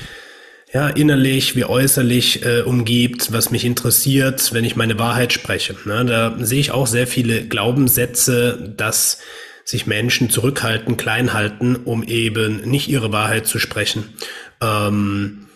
[0.73, 5.75] ja, innerlich wie äußerlich äh, umgibt, was mich interessiert, wenn ich meine Wahrheit spreche.
[5.85, 6.05] Ne?
[6.05, 9.19] Da sehe ich auch sehr viele Glaubenssätze, dass
[9.65, 14.05] sich Menschen zurückhalten, klein halten, um eben nicht ihre Wahrheit zu sprechen,
[14.61, 15.47] ähm,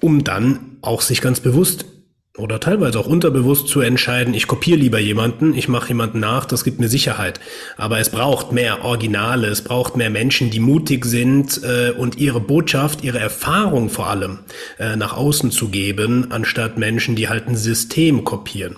[0.00, 1.86] um dann auch sich ganz bewusst
[2.36, 6.64] oder teilweise auch unterbewusst zu entscheiden, ich kopiere lieber jemanden, ich mache jemanden nach, das
[6.64, 7.38] gibt mir Sicherheit.
[7.76, 12.40] Aber es braucht mehr Originale, es braucht mehr Menschen, die mutig sind äh, und ihre
[12.40, 14.40] Botschaft, ihre Erfahrung vor allem
[14.80, 18.76] äh, nach außen zu geben, anstatt Menschen, die halt ein System kopieren.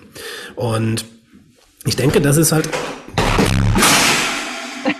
[0.55, 1.05] Und
[1.83, 2.69] ich denke, das ist halt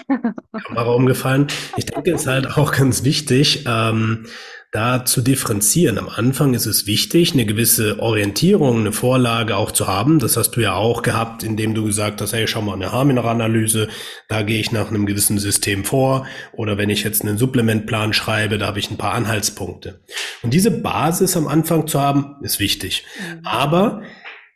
[0.66, 1.46] Kamera umgefallen.
[1.76, 4.26] Ich denke, es ist halt auch ganz wichtig, ähm,
[4.72, 5.98] da zu differenzieren.
[5.98, 10.20] Am Anfang ist es wichtig, eine gewisse Orientierung, eine Vorlage auch zu haben.
[10.20, 13.88] Das hast du ja auch gehabt, indem du gesagt hast, hey, schau mal, eine Haarmineralanalyse,
[14.28, 16.28] da gehe ich nach einem gewissen System vor.
[16.52, 20.02] Oder wenn ich jetzt einen Supplementplan schreibe, da habe ich ein paar Anhaltspunkte.
[20.44, 23.06] Und diese Basis am Anfang zu haben, ist wichtig.
[23.20, 23.46] Mhm.
[23.46, 24.02] Aber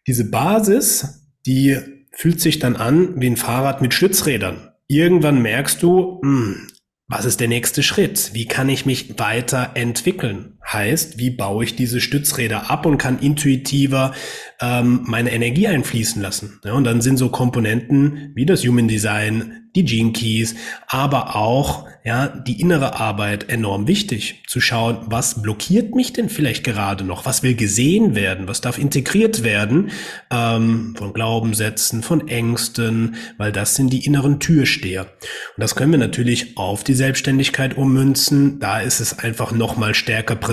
[0.07, 1.77] diese Basis, die
[2.11, 4.71] fühlt sich dann an wie ein Fahrrad mit Stützrädern.
[4.87, 6.67] Irgendwann merkst du, mh, hm,
[7.11, 8.31] was ist der nächste Schritt?
[8.33, 10.57] Wie kann ich mich weiterentwickeln?
[10.67, 14.13] Heißt, wie baue ich diese Stützräder ab und kann intuitiver
[14.61, 16.59] ähm, meine Energie einfließen lassen?
[16.63, 20.55] Ja, und dann sind so Komponenten wie das Human Design, die Gene Keys,
[20.87, 24.43] aber auch ja die innere Arbeit enorm wichtig.
[24.47, 27.25] Zu schauen, was blockiert mich denn vielleicht gerade noch?
[27.25, 28.47] Was will gesehen werden?
[28.47, 29.91] Was darf integriert werden
[30.29, 33.15] ähm, von Glaubenssätzen, von Ängsten?
[33.37, 35.03] Weil das sind die inneren Türsteher.
[35.03, 38.59] Und das können wir natürlich auf die Selbstständigkeit ummünzen.
[38.59, 40.50] Da ist es einfach noch mal stärker präsent,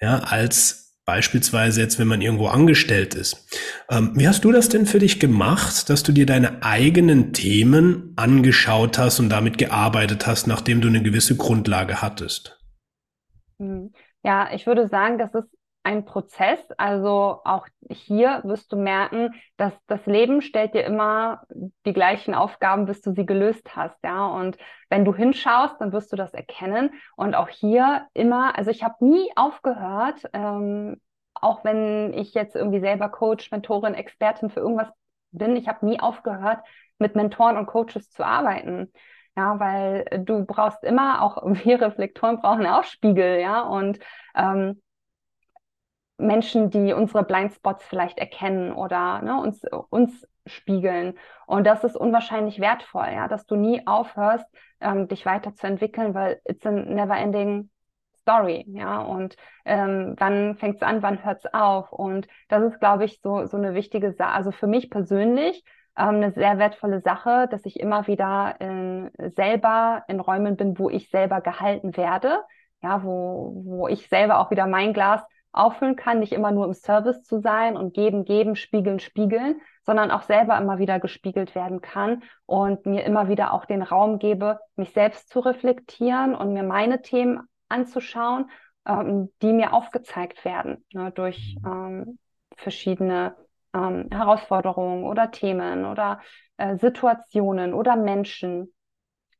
[0.00, 3.46] ja, als Beispielsweise jetzt, wenn man irgendwo angestellt ist.
[3.90, 8.14] Ähm, wie hast du das denn für dich gemacht, dass du dir deine eigenen Themen
[8.16, 12.58] angeschaut hast und damit gearbeitet hast, nachdem du eine gewisse Grundlage hattest?
[13.58, 13.92] Hm.
[14.22, 15.50] Ja, ich würde sagen, das ist
[15.84, 16.58] ein Prozess.
[16.78, 21.42] Also auch hier wirst du merken, dass das Leben stellt dir immer
[21.86, 23.96] die gleichen Aufgaben, bis du sie gelöst hast.
[24.02, 24.56] Ja, und
[24.88, 26.90] wenn du hinschaust, dann wirst du das erkennen.
[27.16, 31.00] Und auch hier immer, also ich habe nie aufgehört, ähm,
[31.34, 34.88] auch wenn ich jetzt irgendwie selber Coach, Mentorin, Expertin für irgendwas
[35.32, 36.60] bin, ich habe nie aufgehört,
[36.98, 38.90] mit Mentoren und Coaches zu arbeiten.
[39.36, 43.98] Ja, weil du brauchst immer, auch wir Reflektoren brauchen auch Spiegel, ja, und
[44.34, 44.80] ähm,
[46.18, 51.14] Menschen, die unsere Blindspots vielleicht erkennen oder ne, uns, uns spiegeln.
[51.46, 54.46] Und das ist unwahrscheinlich wertvoll, ja, dass du nie aufhörst,
[54.80, 57.70] ähm, dich weiterzuentwickeln, weil it's a never ending
[58.20, 59.00] story, ja.
[59.02, 61.92] Und ähm, wann fängt es an, wann hört es auf?
[61.92, 64.32] Und das ist, glaube ich, so, so eine wichtige Sache.
[64.32, 65.64] Also für mich persönlich
[65.96, 70.90] ähm, eine sehr wertvolle Sache, dass ich immer wieder in, selber in Räumen bin, wo
[70.90, 72.40] ich selber gehalten werde.
[72.82, 75.22] Ja, wo, wo ich selber auch wieder mein Glas
[75.54, 80.10] auffüllen kann, nicht immer nur im Service zu sein und geben, geben, spiegeln, spiegeln, sondern
[80.10, 84.58] auch selber immer wieder gespiegelt werden kann und mir immer wieder auch den Raum gebe,
[84.76, 88.50] mich selbst zu reflektieren und mir meine Themen anzuschauen
[88.86, 92.18] ähm, die mir aufgezeigt werden ne, durch ähm,
[92.56, 93.36] verschiedene
[93.72, 96.20] ähm, Herausforderungen oder Themen oder
[96.56, 98.72] äh, Situationen oder Menschen.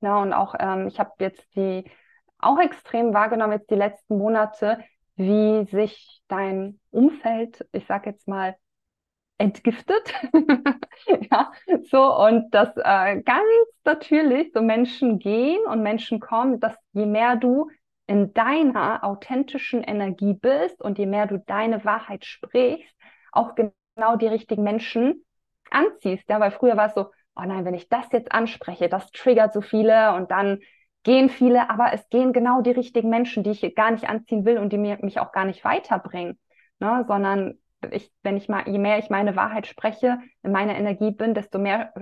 [0.00, 1.90] Ja, und auch ähm, ich habe jetzt die
[2.38, 4.78] auch extrem wahrgenommen jetzt die letzten Monate,
[5.16, 8.56] wie sich dein Umfeld, ich sage jetzt mal,
[9.38, 10.12] entgiftet.
[11.30, 11.52] ja,
[11.90, 13.48] so und dass äh, ganz
[13.84, 17.70] natürlich so Menschen gehen und Menschen kommen, dass je mehr du
[18.06, 22.94] in deiner authentischen Energie bist und je mehr du deine Wahrheit sprichst,
[23.32, 25.24] auch genau die richtigen Menschen
[25.70, 26.28] anziehst.
[26.28, 29.52] Ja, weil früher war es so, oh nein, wenn ich das jetzt anspreche, das triggert
[29.52, 30.60] so viele und dann
[31.04, 34.58] gehen viele, aber es gehen genau die richtigen Menschen, die ich gar nicht anziehen will
[34.58, 36.38] und die mir, mich auch gar nicht weiterbringen,
[36.80, 37.04] ne?
[37.06, 37.58] sondern
[37.90, 41.58] ich, wenn ich mal, je mehr ich meine Wahrheit spreche, in meiner Energie bin, desto
[41.58, 41.92] mehr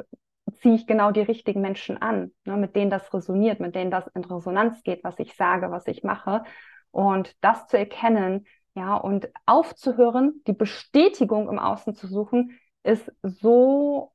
[0.61, 2.57] ziehe ich genau die richtigen Menschen an, ne?
[2.57, 6.05] mit denen das resoniert, mit denen das in Resonanz geht, was ich sage, was ich
[6.05, 6.45] mache.
[6.93, 14.12] Und das zu erkennen, ja, und aufzuhören, die Bestätigung im Außen zu suchen, ist so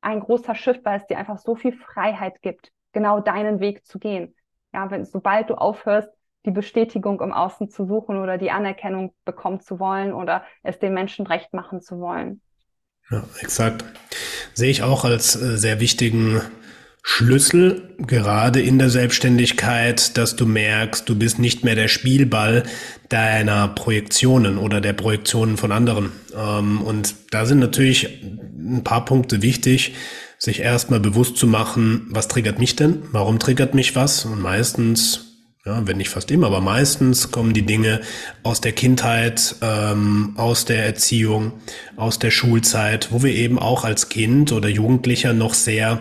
[0.00, 4.00] ein großer Schiff, weil es dir einfach so viel Freiheit gibt, genau deinen Weg zu
[4.00, 4.34] gehen.
[4.74, 6.08] Ja, wenn, sobald du aufhörst,
[6.44, 10.94] die Bestätigung im Außen zu suchen oder die Anerkennung bekommen zu wollen oder es den
[10.94, 12.40] Menschen recht machen zu wollen.
[13.10, 13.84] Ja, exakt.
[14.54, 16.40] Sehe ich auch als äh, sehr wichtigen
[17.02, 22.64] Schlüssel, gerade in der Selbstständigkeit, dass du merkst, du bist nicht mehr der Spielball
[23.08, 26.12] deiner Projektionen oder der Projektionen von anderen.
[26.36, 29.94] Ähm, und da sind natürlich ein paar Punkte wichtig,
[30.38, 33.02] sich erstmal bewusst zu machen, was triggert mich denn?
[33.12, 34.24] Warum triggert mich was?
[34.24, 35.28] Und meistens
[35.68, 38.00] ja, wenn nicht fast immer, aber meistens kommen die Dinge
[38.42, 41.52] aus der Kindheit, ähm, aus der Erziehung,
[41.96, 46.00] aus der Schulzeit, wo wir eben auch als Kind oder Jugendlicher noch sehr,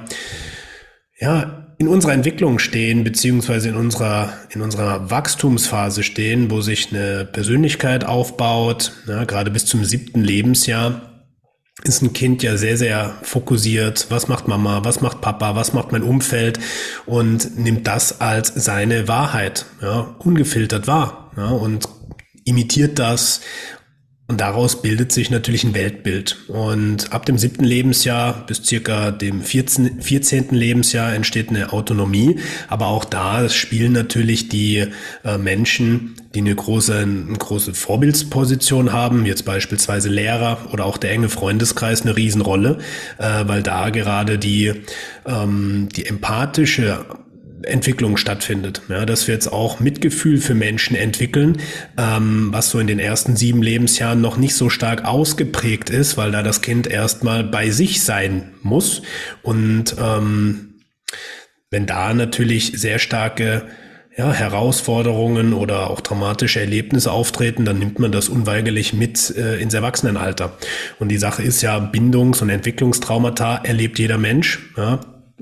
[1.19, 7.25] ja, in unserer Entwicklung stehen, beziehungsweise in unserer, in unserer Wachstumsphase stehen, wo sich eine
[7.25, 11.16] Persönlichkeit aufbaut, ja, gerade bis zum siebten Lebensjahr
[11.83, 14.07] ist ein Kind ja sehr, sehr fokussiert.
[14.09, 14.81] Was macht Mama?
[14.83, 15.55] Was macht Papa?
[15.55, 16.59] Was macht mein Umfeld?
[17.05, 21.87] Und nimmt das als seine Wahrheit, ja, ungefiltert wahr, ja, und
[22.45, 23.41] imitiert das
[24.29, 26.37] und daraus bildet sich natürlich ein Weltbild.
[26.49, 30.49] Und ab dem siebten Lebensjahr bis circa dem 14, 14.
[30.51, 32.37] Lebensjahr entsteht eine Autonomie.
[32.67, 34.85] Aber auch da spielen natürlich die
[35.23, 41.11] äh, Menschen, die eine große, eine große Vorbildsposition haben, jetzt beispielsweise Lehrer oder auch der
[41.11, 42.79] enge Freundeskreis, eine Riesenrolle,
[43.19, 44.73] äh, weil da gerade die,
[45.25, 47.05] ähm, die empathische
[47.63, 48.81] Entwicklung stattfindet.
[48.89, 51.57] Ja, dass wir jetzt auch Mitgefühl für Menschen entwickeln,
[51.97, 56.31] ähm, was so in den ersten sieben Lebensjahren noch nicht so stark ausgeprägt ist, weil
[56.31, 59.01] da das Kind erstmal bei sich sein muss.
[59.41, 60.75] Und ähm,
[61.69, 63.63] wenn da natürlich sehr starke
[64.15, 69.73] ja, Herausforderungen oder auch traumatische Erlebnisse auftreten, dann nimmt man das unweigerlich mit äh, ins
[69.73, 70.57] Erwachsenenalter.
[70.99, 74.71] Und die Sache ist ja, Bindungs- und Entwicklungstraumata erlebt jeder Mensch.
[74.75, 75.01] Ja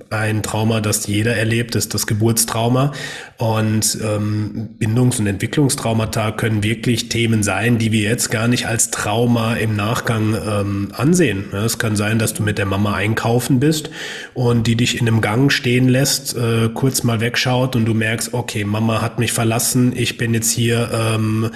[0.09, 2.91] ein Trauma, das jeder erlebt, ist das Geburtstrauma.
[3.37, 8.91] Und ähm, Bindungs- und Entwicklungstraumata können wirklich Themen sein, die wir jetzt gar nicht als
[8.91, 11.45] Trauma im Nachgang ähm, ansehen.
[11.53, 13.89] Ja, es kann sein, dass du mit der Mama einkaufen bist
[14.33, 18.33] und die dich in einem Gang stehen lässt, äh, kurz mal wegschaut und du merkst,
[18.33, 21.51] okay, Mama hat mich verlassen, ich bin jetzt hier ähm,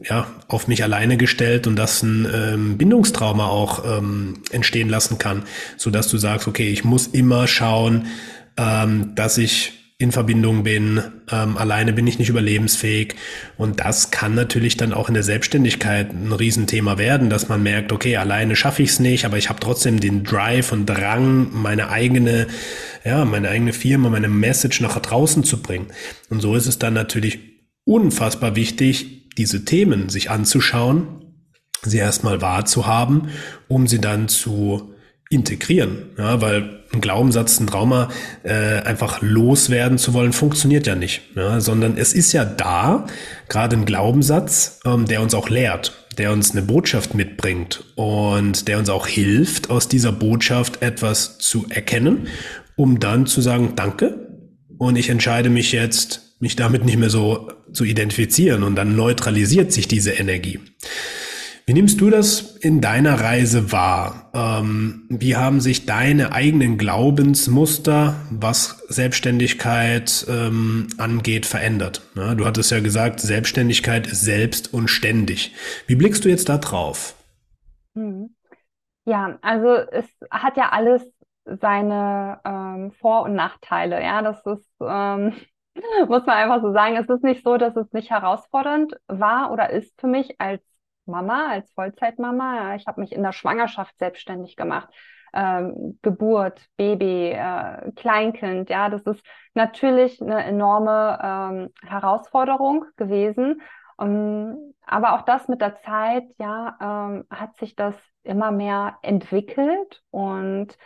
[0.00, 5.44] ja, auf mich alleine gestellt und das ein ähm, Bindungstrauma auch ähm, entstehen lassen kann,
[5.76, 8.06] so dass du sagst, okay, ich muss immer schauen,
[8.56, 11.00] ähm, dass ich in Verbindung bin,
[11.30, 13.14] ähm, alleine bin ich nicht überlebensfähig
[13.56, 17.92] und das kann natürlich dann auch in der Selbstständigkeit ein Riesenthema werden, dass man merkt,
[17.92, 21.90] okay, alleine schaffe ich es nicht, aber ich habe trotzdem den Drive und Drang, meine
[21.90, 22.48] eigene,
[23.04, 25.86] ja, meine eigene Firma, meine Message nach draußen zu bringen.
[26.30, 27.38] Und so ist es dann natürlich
[27.84, 31.22] unfassbar wichtig, diese Themen sich anzuschauen,
[31.82, 33.28] sie erstmal wahrzuhaben,
[33.68, 34.92] um sie dann zu
[35.30, 36.10] integrieren.
[36.18, 38.08] Ja, weil ein Glaubenssatz, ein Trauma
[38.42, 41.22] äh, einfach loswerden zu wollen, funktioniert ja nicht.
[41.34, 43.06] Ja, sondern es ist ja da,
[43.48, 48.78] gerade ein Glaubenssatz, ähm, der uns auch lehrt, der uns eine Botschaft mitbringt und der
[48.78, 52.28] uns auch hilft, aus dieser Botschaft etwas zu erkennen,
[52.76, 54.28] um dann zu sagen, danke.
[54.76, 59.72] Und ich entscheide mich jetzt mich damit nicht mehr so zu identifizieren und dann neutralisiert
[59.72, 60.58] sich diese Energie.
[61.64, 64.30] Wie nimmst du das in deiner Reise wahr?
[64.34, 72.02] Ähm, wie haben sich deine eigenen Glaubensmuster, was Selbstständigkeit ähm, angeht, verändert?
[72.16, 75.54] Ja, du hattest ja gesagt, Selbstständigkeit ist selbst und ständig.
[75.86, 77.14] Wie blickst du jetzt da drauf?
[77.94, 78.34] Hm.
[79.04, 81.02] Ja, also es hat ja alles
[81.44, 84.02] seine ähm, Vor- und Nachteile.
[84.02, 85.34] Ja, das ist ähm,
[86.08, 86.96] Muss man einfach so sagen.
[86.96, 90.62] Es ist nicht so, dass es nicht herausfordernd war oder ist für mich als
[91.06, 92.74] Mama, als Vollzeitmama.
[92.76, 94.88] Ich habe mich in der Schwangerschaft selbstständig gemacht.
[95.34, 103.62] Ähm, Geburt, Baby, äh, Kleinkind, ja, das ist natürlich eine enorme ähm, Herausforderung gewesen.
[103.96, 107.94] Um, ähm, aber auch das mit der Zeit, ja, ähm, hat sich das
[108.24, 110.76] immer mehr entwickelt und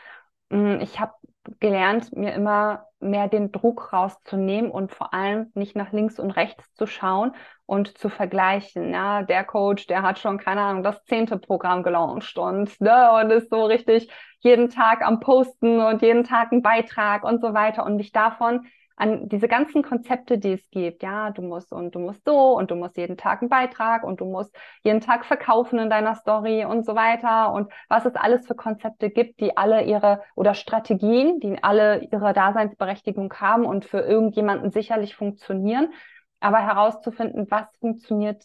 [0.51, 1.15] ähm, ich habe
[1.61, 6.73] gelernt, mir immer mehr den Druck rauszunehmen und vor allem nicht nach links und rechts
[6.75, 7.33] zu schauen
[7.67, 8.93] und zu vergleichen.
[8.93, 13.31] Ja, der Coach, der hat schon, keine Ahnung, das zehnte Programm gelauncht und, ne, und
[13.31, 17.85] ist so richtig jeden Tag am Posten und jeden Tag einen Beitrag und so weiter
[17.85, 18.67] und mich davon
[18.97, 21.03] an diese ganzen Konzepte, die es gibt.
[21.03, 24.21] Ja, du musst und du musst so und du musst jeden Tag einen Beitrag und
[24.21, 28.47] du musst jeden Tag verkaufen in deiner Story und so weiter und was es alles
[28.47, 34.01] für Konzepte gibt, die alle ihre oder Strategien, die alle ihre Daseinsberechtigung haben und für
[34.01, 35.93] irgendjemanden sicherlich funktionieren.
[36.41, 38.45] Aber herauszufinden, was funktioniert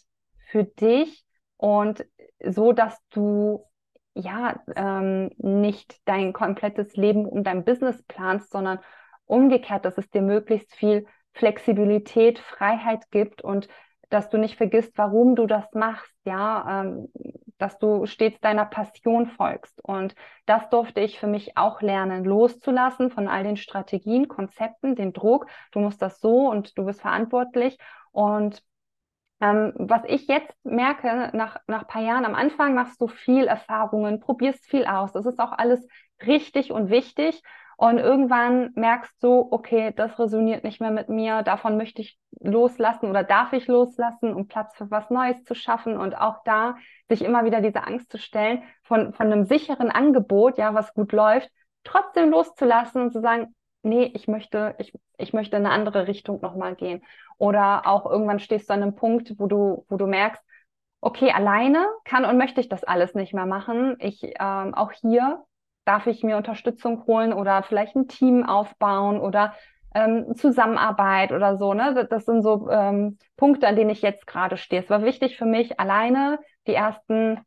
[0.49, 1.25] für dich
[1.57, 2.05] und
[2.45, 3.65] so, dass du
[4.13, 8.79] ja ähm, nicht dein komplettes Leben um dein Business planst, sondern
[9.25, 13.67] umgekehrt, dass es dir möglichst viel Flexibilität, Freiheit gibt und
[14.09, 17.07] dass du nicht vergisst, warum du das machst, ja, ähm,
[17.57, 19.79] dass du stets deiner Passion folgst.
[19.83, 20.15] Und
[20.45, 25.45] das durfte ich für mich auch lernen, loszulassen von all den Strategien, Konzepten, den Druck.
[25.71, 27.77] Du musst das so und du bist verantwortlich.
[28.11, 28.63] Und
[29.39, 34.19] ähm, was ich jetzt merke, nach, nach paar Jahren, am Anfang machst du viel Erfahrungen,
[34.19, 35.13] probierst viel aus.
[35.13, 35.87] Das ist auch alles
[36.25, 37.41] richtig und wichtig.
[37.81, 43.09] Und irgendwann merkst du, okay, das resoniert nicht mehr mit mir, davon möchte ich loslassen
[43.09, 45.97] oder darf ich loslassen, um Platz für was Neues zu schaffen.
[45.97, 46.75] Und auch da
[47.09, 51.11] sich immer wieder diese Angst zu stellen, von, von einem sicheren Angebot, ja, was gut
[51.11, 51.49] läuft,
[51.83, 56.39] trotzdem loszulassen und zu sagen, nee, ich möchte, ich, ich möchte in eine andere Richtung
[56.39, 57.01] nochmal gehen.
[57.39, 60.43] Oder auch irgendwann stehst du an einem Punkt, wo du, wo du merkst,
[60.99, 63.95] okay, alleine kann und möchte ich das alles nicht mehr machen.
[63.97, 65.43] Ich ähm, auch hier
[65.85, 69.53] darf ich mir Unterstützung holen oder vielleicht ein Team aufbauen oder
[69.93, 71.73] ähm, Zusammenarbeit oder so.
[71.73, 72.07] Ne?
[72.09, 74.81] Das sind so ähm, Punkte, an denen ich jetzt gerade stehe.
[74.81, 77.39] Es war wichtig für mich, alleine die ersten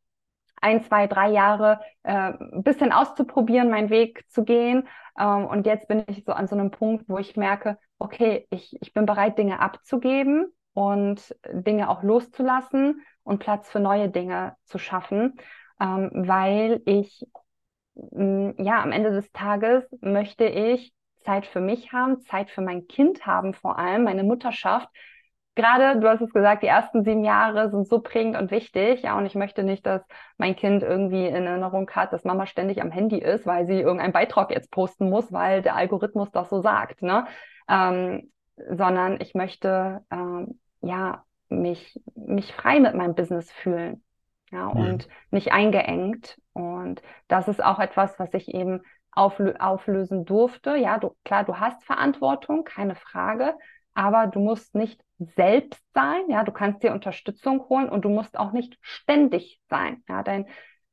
[0.61, 4.89] ein, zwei, drei Jahre äh, ein bisschen auszuprobieren, meinen Weg zu gehen.
[5.19, 8.77] Ähm, und jetzt bin ich so an so einem Punkt, wo ich merke, okay, ich,
[8.81, 14.79] ich bin bereit, Dinge abzugeben und Dinge auch loszulassen und Platz für neue Dinge zu
[14.79, 15.35] schaffen,
[15.81, 17.27] ähm, weil ich
[17.95, 20.93] ja, am Ende des Tages möchte ich
[21.25, 24.89] Zeit für mich haben, Zeit für mein Kind haben, vor allem meine Mutterschaft.
[25.55, 29.03] Gerade, du hast es gesagt, die ersten sieben Jahre sind so prägend und wichtig.
[29.03, 30.03] Ja, und ich möchte nicht, dass
[30.37, 34.13] mein Kind irgendwie in Erinnerung hat, dass Mama ständig am Handy ist, weil sie irgendeinen
[34.13, 37.03] Beitrag jetzt posten muss, weil der Algorithmus das so sagt.
[37.03, 37.27] Ne?
[37.69, 44.04] Ähm, sondern ich möchte ähm, ja mich, mich frei mit meinem Business fühlen
[44.55, 44.81] ja, mhm.
[44.81, 46.39] und nicht eingeengt.
[46.53, 48.81] Und das ist auch etwas, was ich eben
[49.13, 50.77] auflö auflösen durfte.
[50.77, 53.55] Ja, du, klar, du hast Verantwortung, keine Frage,
[53.95, 56.23] aber du musst nicht selbst sein.
[56.29, 60.03] Ja, du kannst dir Unterstützung holen und du musst auch nicht ständig sein.
[60.09, 60.47] Ja, dein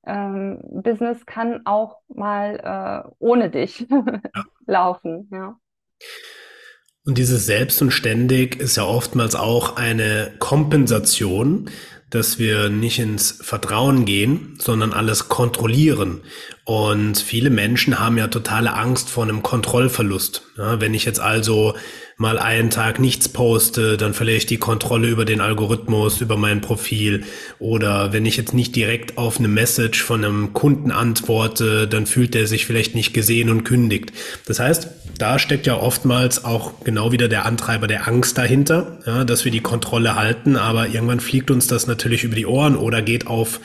[0.05, 3.87] ähm, Business kann auch mal äh, ohne dich
[4.65, 5.29] laufen.
[5.31, 5.57] Ja.
[7.03, 11.69] Und dieses Selbst und ständig ist ja oftmals auch eine Kompensation,
[12.11, 16.21] dass wir nicht ins Vertrauen gehen, sondern alles kontrollieren.
[16.63, 20.43] Und viele Menschen haben ja totale Angst vor einem Kontrollverlust.
[20.57, 21.73] Ja, wenn ich jetzt also
[22.17, 26.61] mal einen Tag nichts poste, dann verliere ich die Kontrolle über den Algorithmus, über mein
[26.61, 27.23] Profil.
[27.57, 32.35] Oder wenn ich jetzt nicht direkt auf eine Message von einem Kunden antworte, dann fühlt
[32.35, 34.13] er sich vielleicht nicht gesehen und kündigt.
[34.45, 34.87] Das heißt,
[35.17, 39.51] da steckt ja oftmals auch genau wieder der Antreiber der Angst dahinter, ja, dass wir
[39.51, 43.59] die Kontrolle halten, aber irgendwann fliegt uns das natürlich über die Ohren oder geht auf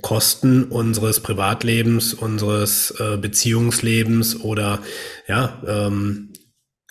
[0.00, 4.80] Kosten unseres Privatlebens, unseres äh, Beziehungslebens oder
[5.28, 6.32] ja, ähm,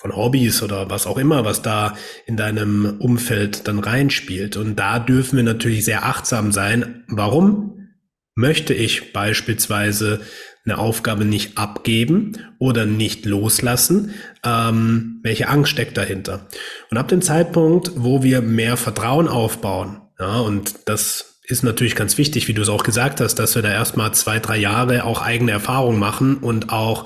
[0.01, 1.95] von Hobbys oder was auch immer, was da
[2.25, 4.57] in deinem Umfeld dann reinspielt.
[4.57, 7.03] Und da dürfen wir natürlich sehr achtsam sein.
[7.07, 7.89] Warum
[8.33, 10.21] möchte ich beispielsweise
[10.65, 14.15] eine Aufgabe nicht abgeben oder nicht loslassen?
[14.43, 16.47] Ähm, welche Angst steckt dahinter?
[16.89, 22.17] Und ab dem Zeitpunkt, wo wir mehr Vertrauen aufbauen, ja, und das ist natürlich ganz
[22.17, 25.21] wichtig, wie du es auch gesagt hast, dass wir da erstmal zwei, drei Jahre auch
[25.21, 27.05] eigene Erfahrungen machen und auch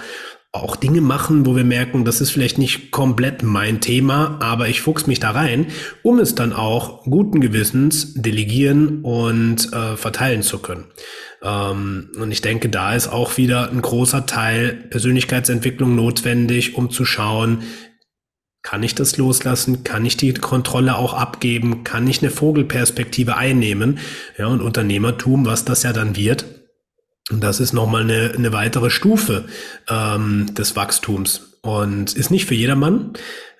[0.51, 4.82] auch Dinge machen, wo wir merken, das ist vielleicht nicht komplett mein Thema, aber ich
[4.82, 5.68] fuchs mich da rein,
[6.01, 10.86] um es dann auch guten Gewissens delegieren und äh, verteilen zu können.
[11.43, 17.03] Ähm, und ich denke, da ist auch wieder ein großer Teil Persönlichkeitsentwicklung notwendig, um zu
[17.03, 17.63] schauen,
[18.66, 19.84] Kann ich das loslassen?
[19.84, 21.84] Kann ich die Kontrolle auch abgeben?
[21.84, 23.99] Kann ich eine Vogelperspektive einnehmen?
[24.39, 26.45] Ja, und Unternehmertum, was das ja dann wird,
[27.30, 29.45] und das ist nochmal eine, eine weitere Stufe
[29.88, 33.13] ähm, des Wachstums und ist nicht für jedermann.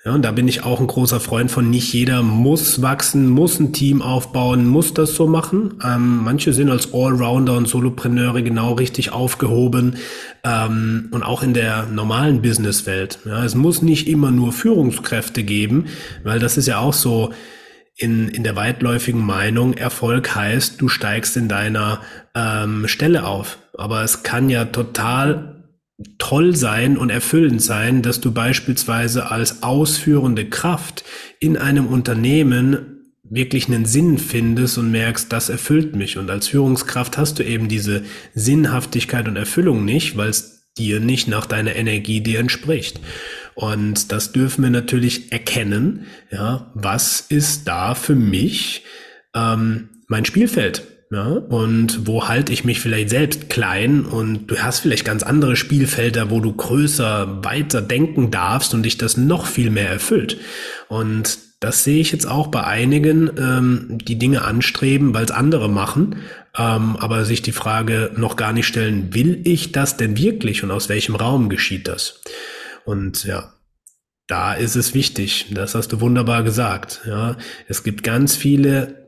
[0.06, 3.60] Ja, und da bin ich auch ein großer Freund von, nicht jeder muss wachsen, muss
[3.60, 5.80] ein Team aufbauen, muss das so machen.
[5.84, 9.96] Ähm, manche sind als Allrounder und Solopreneure genau richtig aufgehoben
[10.44, 13.18] ähm, und auch in der normalen Businesswelt.
[13.26, 15.86] Ja, es muss nicht immer nur Führungskräfte geben,
[16.24, 17.34] weil das ist ja auch so,
[17.98, 22.02] in, in der weitläufigen Meinung, Erfolg heißt, du steigst in deiner
[22.36, 23.58] ähm, Stelle auf.
[23.76, 25.55] Aber es kann ja total
[26.18, 31.04] toll sein und erfüllend sein, dass du beispielsweise als ausführende Kraft
[31.40, 36.18] in einem Unternehmen wirklich einen Sinn findest und merkst, das erfüllt mich.
[36.18, 41.28] Und als Führungskraft hast du eben diese Sinnhaftigkeit und Erfüllung nicht, weil es dir nicht
[41.28, 43.00] nach deiner Energie dir entspricht.
[43.56, 46.06] Und das dürfen wir natürlich erkennen.
[46.30, 48.84] Ja, was ist da für mich
[49.34, 50.84] ähm, mein Spielfeld?
[51.16, 55.56] Ja, und wo halte ich mich vielleicht selbst klein und du hast vielleicht ganz andere
[55.56, 60.38] Spielfelder, wo du größer, weiter denken darfst und dich das noch viel mehr erfüllt.
[60.90, 65.70] Und das sehe ich jetzt auch bei einigen, ähm, die Dinge anstreben, weil es andere
[65.70, 66.18] machen,
[66.58, 70.72] ähm, aber sich die Frage noch gar nicht stellen, will ich das denn wirklich und
[70.72, 72.20] aus welchem Raum geschieht das?
[72.84, 73.54] Und ja,
[74.28, 75.46] da ist es wichtig.
[75.52, 77.04] Das hast du wunderbar gesagt.
[77.08, 77.38] Ja,
[77.70, 79.05] es gibt ganz viele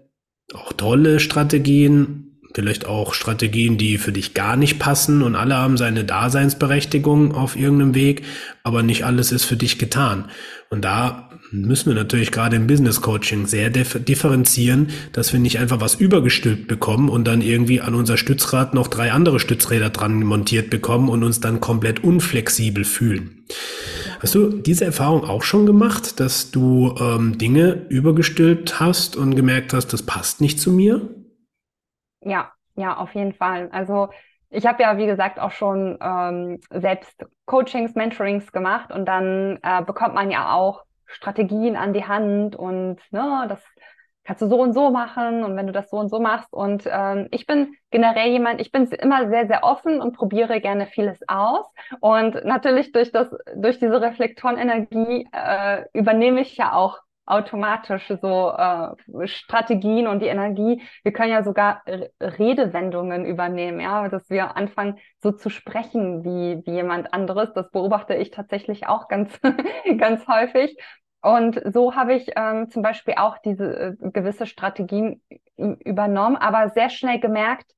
[0.54, 5.78] auch tolle Strategien, vielleicht auch Strategien, die für dich gar nicht passen und alle haben
[5.78, 8.24] seine Daseinsberechtigung auf irgendeinem Weg,
[8.64, 10.30] aber nicht alles ist für dich getan.
[10.70, 15.82] Und da müssen wir natürlich gerade im Business Coaching sehr differenzieren, dass wir nicht einfach
[15.82, 20.70] was übergestülpt bekommen und dann irgendwie an unser Stützrad noch drei andere Stützräder dran montiert
[20.70, 23.46] bekommen und uns dann komplett unflexibel fühlen.
[24.20, 29.74] Hast du diese Erfahrung auch schon gemacht, dass du ähm, Dinge übergestülpt hast und gemerkt
[29.74, 31.10] hast, das passt nicht zu mir?
[32.22, 33.70] Ja, ja, auf jeden Fall.
[33.72, 34.10] Also
[34.50, 39.84] ich habe ja, wie gesagt, auch schon ähm, selbst Coachings, Mentorings gemacht und dann äh,
[39.84, 43.64] bekommt man ja auch Strategien an die Hand und ne, das
[44.28, 46.54] kannst du so und so machen und wenn du das so und so machst.
[46.54, 50.86] Und ähm, ich bin generell jemand, ich bin immer sehr, sehr offen und probiere gerne
[50.86, 51.66] vieles aus.
[52.02, 59.28] Und natürlich durch das, durch diese Reflektorenenergie äh, übernehme ich ja auch automatisch so äh,
[59.28, 60.82] Strategien und die Energie.
[61.04, 61.84] Wir können ja sogar
[62.20, 67.54] Redewendungen übernehmen, ja, dass wir anfangen so zu sprechen wie, wie jemand anderes.
[67.54, 69.40] Das beobachte ich tatsächlich auch ganz,
[69.98, 70.78] ganz häufig.
[71.22, 75.22] Und so habe ich ähm, zum Beispiel auch diese äh, gewisse Strategien
[75.58, 77.72] übernommen, aber sehr schnell gemerkt,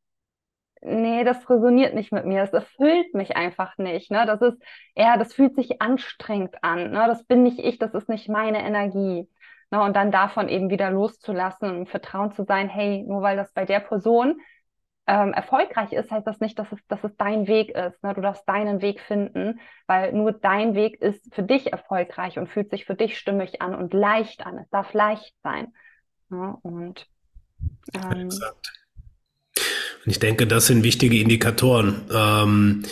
[0.81, 4.11] nee, das resoniert nicht mit mir, das erfüllt mich einfach nicht.
[4.11, 4.25] Ne?
[4.25, 4.61] Das ist
[4.95, 6.91] eher, das fühlt sich anstrengend an.
[6.91, 7.05] Ne?
[7.07, 9.27] Das bin nicht ich, das ist nicht meine Energie.
[9.71, 9.81] Ne?
[9.81, 13.65] Und dann davon eben wieder loszulassen und Vertrauen zu sein, hey, nur weil das bei
[13.65, 14.39] der Person
[15.07, 18.03] ähm, erfolgreich ist, heißt das nicht, dass es, dass es dein Weg ist.
[18.03, 18.13] Ne?
[18.13, 22.69] Du darfst deinen Weg finden, weil nur dein Weg ist für dich erfolgreich und fühlt
[22.69, 24.57] sich für dich stimmig an und leicht an.
[24.59, 25.73] Es darf leicht sein.
[26.29, 26.55] Ne?
[26.61, 27.07] Und
[27.95, 28.29] ähm.
[30.05, 32.05] Und ich denke, das sind wichtige Indikatoren.
[32.13, 32.83] Ähm,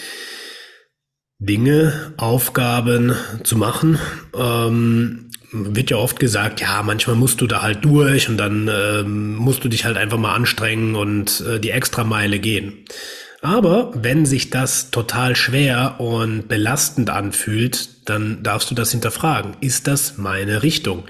[1.40, 4.00] Dinge, Aufgaben zu machen,
[4.36, 9.36] ähm, wird ja oft gesagt, ja, manchmal musst du da halt durch und dann ähm,
[9.36, 12.86] musst du dich halt einfach mal anstrengen und äh, die Extrameile gehen.
[13.42, 19.56] Aber wenn sich das total schwer und belastend anfühlt, dann darfst du das hinterfragen.
[19.62, 21.04] Ist das meine Richtung?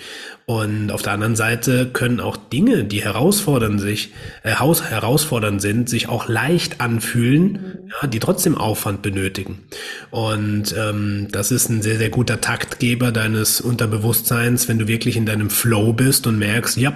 [0.45, 4.13] Und auf der anderen Seite können auch Dinge, die herausfordern sich,
[4.43, 7.91] äh, herausfordernd sind, sich auch leicht anfühlen, mhm.
[8.01, 9.65] ja, die trotzdem Aufwand benötigen.
[10.09, 15.25] Und ähm, das ist ein sehr, sehr guter Taktgeber deines Unterbewusstseins, wenn du wirklich in
[15.25, 16.93] deinem Flow bist und merkst, ja,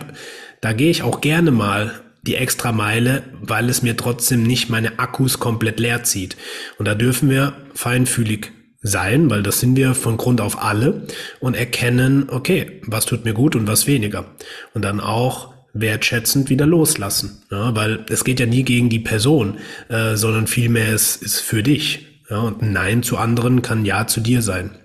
[0.61, 1.91] da gehe ich auch gerne mal
[2.23, 6.37] die extra Meile, weil es mir trotzdem nicht meine Akkus komplett leer zieht.
[6.77, 8.51] Und da dürfen wir feinfühlig
[8.81, 11.07] sein, weil das sind wir von Grund auf alle
[11.39, 14.35] und erkennen, okay, was tut mir gut und was weniger.
[14.73, 17.43] Und dann auch wertschätzend wieder loslassen.
[17.49, 19.57] Ja, weil es geht ja nie gegen die Person,
[19.89, 22.07] äh, sondern vielmehr es ist für dich.
[22.29, 24.77] Ja, und Nein zu anderen kann Ja zu dir sein.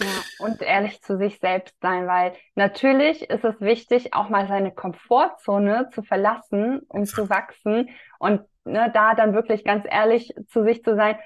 [0.00, 0.06] Ja,
[0.46, 5.88] und ehrlich zu sich selbst sein, weil natürlich ist es wichtig, auch mal seine Komfortzone
[5.90, 10.94] zu verlassen, um zu wachsen und ne, da dann wirklich ganz ehrlich zu sich zu
[10.94, 11.16] sein,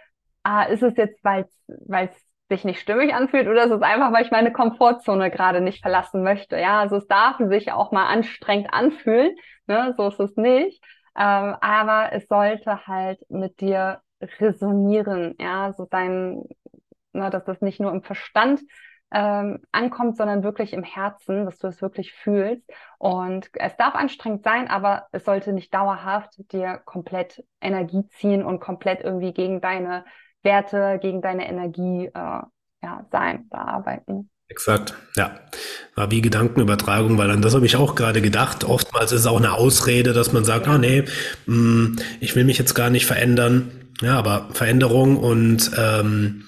[0.43, 4.25] ah, ist es jetzt, weil es sich nicht stimmig anfühlt oder ist es einfach, weil
[4.25, 6.59] ich meine Komfortzone gerade nicht verlassen möchte?
[6.59, 9.95] Ja, also es darf sich auch mal anstrengend anfühlen, ne?
[9.97, 10.83] so ist es nicht.
[11.17, 14.01] Ähm, aber es sollte halt mit dir
[14.41, 16.45] resonieren, ja, so dein,
[17.13, 18.61] ne, dass das nicht nur im Verstand
[19.13, 22.63] ähm, ankommt, sondern wirklich im Herzen, dass du es wirklich fühlst.
[22.99, 28.61] Und es darf anstrengend sein, aber es sollte nicht dauerhaft dir komplett Energie ziehen und
[28.61, 30.05] komplett irgendwie gegen deine
[30.43, 32.43] Werte, gegen deine Energie äh,
[32.83, 34.31] ja, sein, bearbeiten.
[34.49, 35.39] Exakt, ja.
[35.95, 38.65] War wie Gedankenübertragung, weil an das habe ich auch gerade gedacht.
[38.65, 41.05] Oftmals ist es auch eine Ausrede, dass man sagt, ah nee,
[41.47, 43.71] mh, hm, ich will mich jetzt gar nicht verändern.
[44.01, 46.47] Ja, aber Veränderung und ähm,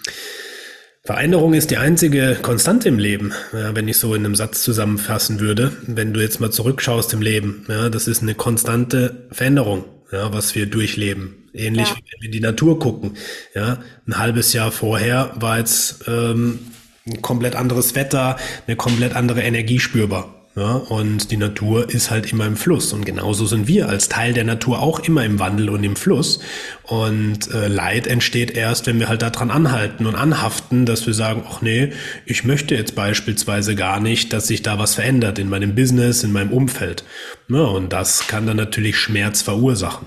[1.05, 5.41] Veränderung ist die einzige Konstante im Leben, ja, wenn ich so in einem Satz zusammenfassen
[5.41, 5.73] würde.
[5.89, 10.55] Wenn du jetzt mal zurückschaust im Leben, ja, das ist eine konstante Veränderung, ja, was
[10.55, 11.51] wir durchleben.
[11.55, 11.97] Ähnlich ja.
[11.97, 13.17] wie wenn wir in die Natur gucken.
[13.53, 16.61] Ja, ein halbes Jahr vorher war jetzt ähm,
[17.05, 18.37] ein komplett anderes Wetter,
[18.69, 20.42] eine komplett andere Energie spürbar.
[20.55, 22.93] Ja, und die Natur ist halt immer im Fluss.
[22.93, 26.41] Und genauso sind wir als Teil der Natur auch immer im Wandel und im Fluss.
[26.83, 31.45] Und äh, Leid entsteht erst, wenn wir halt daran anhalten und anhaften, dass wir sagen,
[31.49, 31.93] ach nee,
[32.27, 36.33] ich möchte jetzt beispielsweise gar nicht, dass sich da was verändert in meinem Business, in
[36.33, 37.03] meinem Umfeld.
[37.49, 40.07] Ja, und das kann dann natürlich Schmerz verursachen.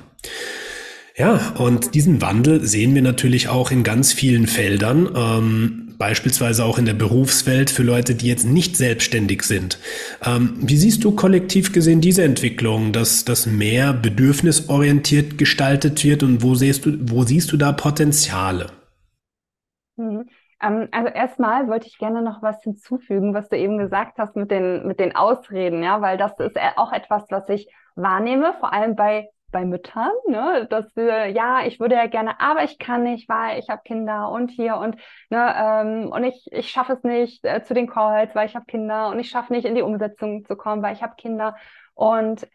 [1.18, 5.10] Ja, und diesen Wandel sehen wir natürlich auch in ganz vielen Feldern.
[5.16, 9.80] Ähm, beispielsweise auch in der Berufswelt für Leute, die jetzt nicht selbstständig sind.
[10.26, 16.44] Ähm, wie siehst du kollektiv gesehen diese Entwicklung, dass das mehr bedürfnisorientiert gestaltet wird und
[16.44, 18.68] wo siehst du, wo siehst du da Potenziale?
[19.98, 20.30] Mhm.
[20.62, 24.52] Ähm, also erstmal wollte ich gerne noch was hinzufügen, was du eben gesagt hast mit
[24.52, 28.96] den, mit den Ausreden, ja, weil das ist auch etwas, was ich wahrnehme, vor allem
[28.96, 33.30] bei bei Müttern, ne, dass wir, ja, ich würde ja gerne, aber ich kann nicht,
[33.30, 34.98] weil ich habe Kinder und hier und
[35.30, 38.66] ne, ähm, und ich, ich schaffe es nicht äh, zu den Calls, weil ich habe
[38.66, 41.56] Kinder und ich schaffe nicht in die Umsetzung zu kommen, weil ich habe Kinder.
[41.94, 42.46] Und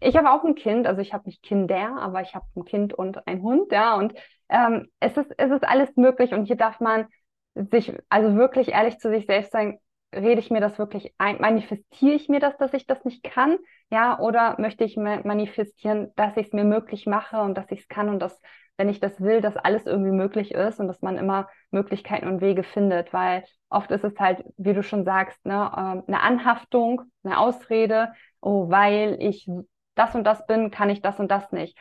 [0.00, 2.94] ich habe auch ein Kind, also ich habe nicht Kinder, aber ich habe ein Kind
[2.94, 4.14] und ein Hund, ja, und
[4.48, 7.06] ähm, es ist es ist alles möglich und hier darf man
[7.54, 9.78] sich also wirklich ehrlich zu sich selbst sein,
[10.14, 13.58] rede ich mir das wirklich ein, manifestiere ich mir das, dass ich das nicht kann,
[13.90, 17.88] ja, oder möchte ich manifestieren, dass ich es mir möglich mache und dass ich es
[17.88, 18.40] kann und dass,
[18.76, 22.40] wenn ich das will, dass alles irgendwie möglich ist und dass man immer Möglichkeiten und
[22.40, 27.02] Wege findet, weil oft ist es halt, wie du schon sagst, ne, ähm, eine Anhaftung,
[27.22, 29.48] eine Ausrede, oh, weil ich
[29.94, 31.76] das und das bin, kann ich das und das nicht.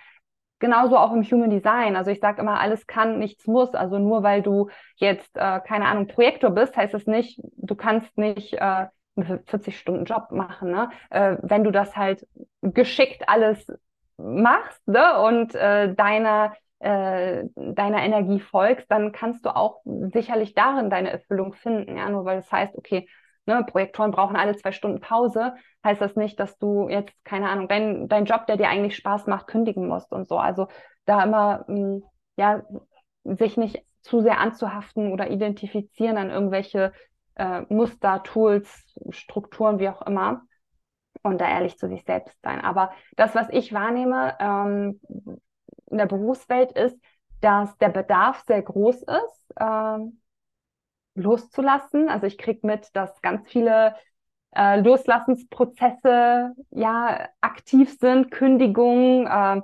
[0.60, 1.96] Genauso auch im Human Design.
[1.96, 3.74] Also ich sage immer, alles kann, nichts muss.
[3.74, 8.18] Also nur weil du jetzt, äh, keine Ahnung, Projektor bist, heißt es nicht, du kannst
[8.18, 10.72] nicht äh, einen 40-Stunden-Job machen.
[10.72, 10.90] Ne?
[11.10, 12.28] Äh, wenn du das halt
[12.62, 13.72] geschickt alles
[14.18, 15.22] machst ne?
[15.22, 21.54] und äh, deiner, äh, deiner Energie folgst, dann kannst du auch sicherlich darin deine Erfüllung
[21.54, 21.98] finden.
[21.98, 22.10] Ja?
[22.10, 23.08] Nur weil es das heißt, okay,
[23.46, 27.68] ne, Projektoren brauchen alle zwei Stunden Pause, heißt das nicht, dass du jetzt, keine Ahnung,
[27.68, 30.38] dein, dein Job, der dir eigentlich Spaß macht, kündigen musst und so.
[30.38, 30.68] Also
[31.06, 32.04] da immer, mh, hm,
[32.38, 32.64] ja,
[33.24, 36.94] sich nicht zu sehr anzuhaften oder identifizieren an irgendwelche
[37.36, 40.42] äh, Muster, Tools, Strukturen, wie auch immer.
[41.22, 42.62] Und da ehrlich zu sich selbst sein.
[42.62, 45.02] Aber das, was ich wahrnehme ähm,
[45.88, 46.98] in der Berufswelt, ist,
[47.42, 49.54] dass der Bedarf sehr groß ist.
[49.60, 50.22] Ähm,
[51.20, 52.10] loszulassen.
[52.10, 53.96] Also ich kriege mit, dass ganz viele
[54.56, 59.62] äh, Loslassensprozesse ja aktiv sind, Kündigungen, äh,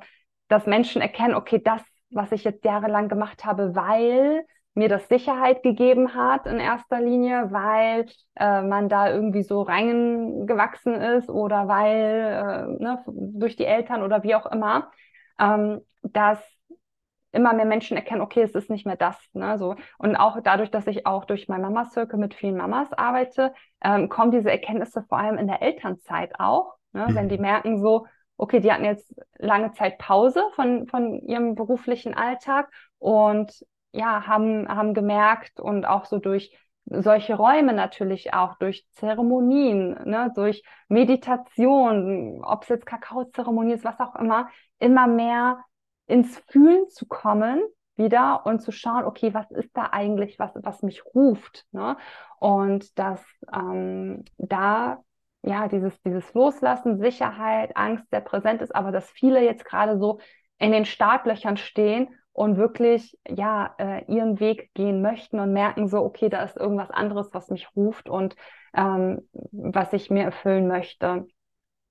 [0.47, 1.81] dass Menschen erkennen, okay, das,
[2.11, 4.45] was ich jetzt jahrelang gemacht habe, weil
[4.75, 10.95] mir das Sicherheit gegeben hat in erster Linie, weil äh, man da irgendwie so reingewachsen
[10.95, 14.91] ist oder weil äh, ne, durch die Eltern oder wie auch immer,
[15.39, 16.39] ähm, dass
[17.35, 19.17] immer mehr Menschen erkennen, okay, es ist nicht mehr das.
[19.33, 19.75] Ne, so.
[19.97, 24.31] Und auch dadurch, dass ich auch durch mein Mama-Circle mit vielen Mamas arbeite, ähm, kommen
[24.31, 26.75] diese Erkenntnisse vor allem in der Elternzeit auch.
[26.93, 27.15] Ne, mhm.
[27.15, 28.07] Wenn die merken so,
[28.37, 32.69] okay, die hatten jetzt lange Zeit Pause von, von ihrem beruflichen Alltag
[32.99, 39.97] und ja, haben, haben gemerkt und auch so durch solche Räume natürlich auch, durch Zeremonien,
[40.05, 45.63] ne, durch Meditation, ob es jetzt Kakaozeremonie ist, was auch immer, immer mehr
[46.07, 47.61] ins Fühlen zu kommen
[47.97, 51.65] wieder und zu schauen, okay, was ist da eigentlich, was, was mich ruft.
[51.71, 51.97] Ne?
[52.39, 55.01] Und dass ähm, da
[55.43, 60.19] ja dieses, dieses Loslassen, Sicherheit, Angst sehr präsent ist, aber dass viele jetzt gerade so
[60.57, 65.99] in den Startlöchern stehen und wirklich ja äh, ihren Weg gehen möchten und merken so,
[65.99, 68.35] okay, da ist irgendwas anderes, was mich ruft und
[68.73, 71.27] ähm, was ich mir erfüllen möchte.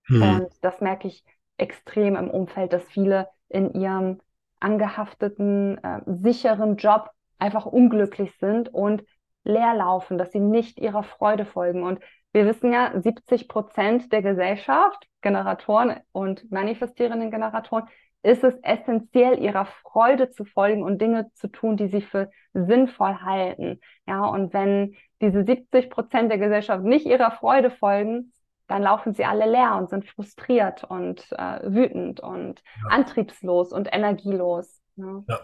[0.07, 0.23] Hm.
[0.23, 1.25] Und das merke ich
[1.57, 4.21] extrem im Umfeld, dass viele in ihrem
[4.61, 9.05] angehafteten, äh, sicheren Job einfach unglücklich sind und
[9.45, 11.83] leer laufen, dass sie nicht ihrer Freude folgen.
[11.83, 12.01] Und
[12.33, 17.89] wir wissen ja, 70 Prozent der Gesellschaft, Generatoren und manifestierenden Generatoren,
[18.23, 23.21] ist es essentiell, ihrer Freude zu folgen und Dinge zu tun, die sie für sinnvoll
[23.21, 23.81] halten.
[24.07, 28.33] Ja, und wenn diese 70 Prozent der Gesellschaft nicht ihrer Freude folgen,
[28.75, 32.91] dann laufen sie alle leer und sind frustriert und äh, wütend und ja.
[32.91, 34.81] antriebslos und energielos.
[34.97, 35.41] Ja, ja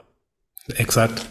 [0.75, 1.27] exakt.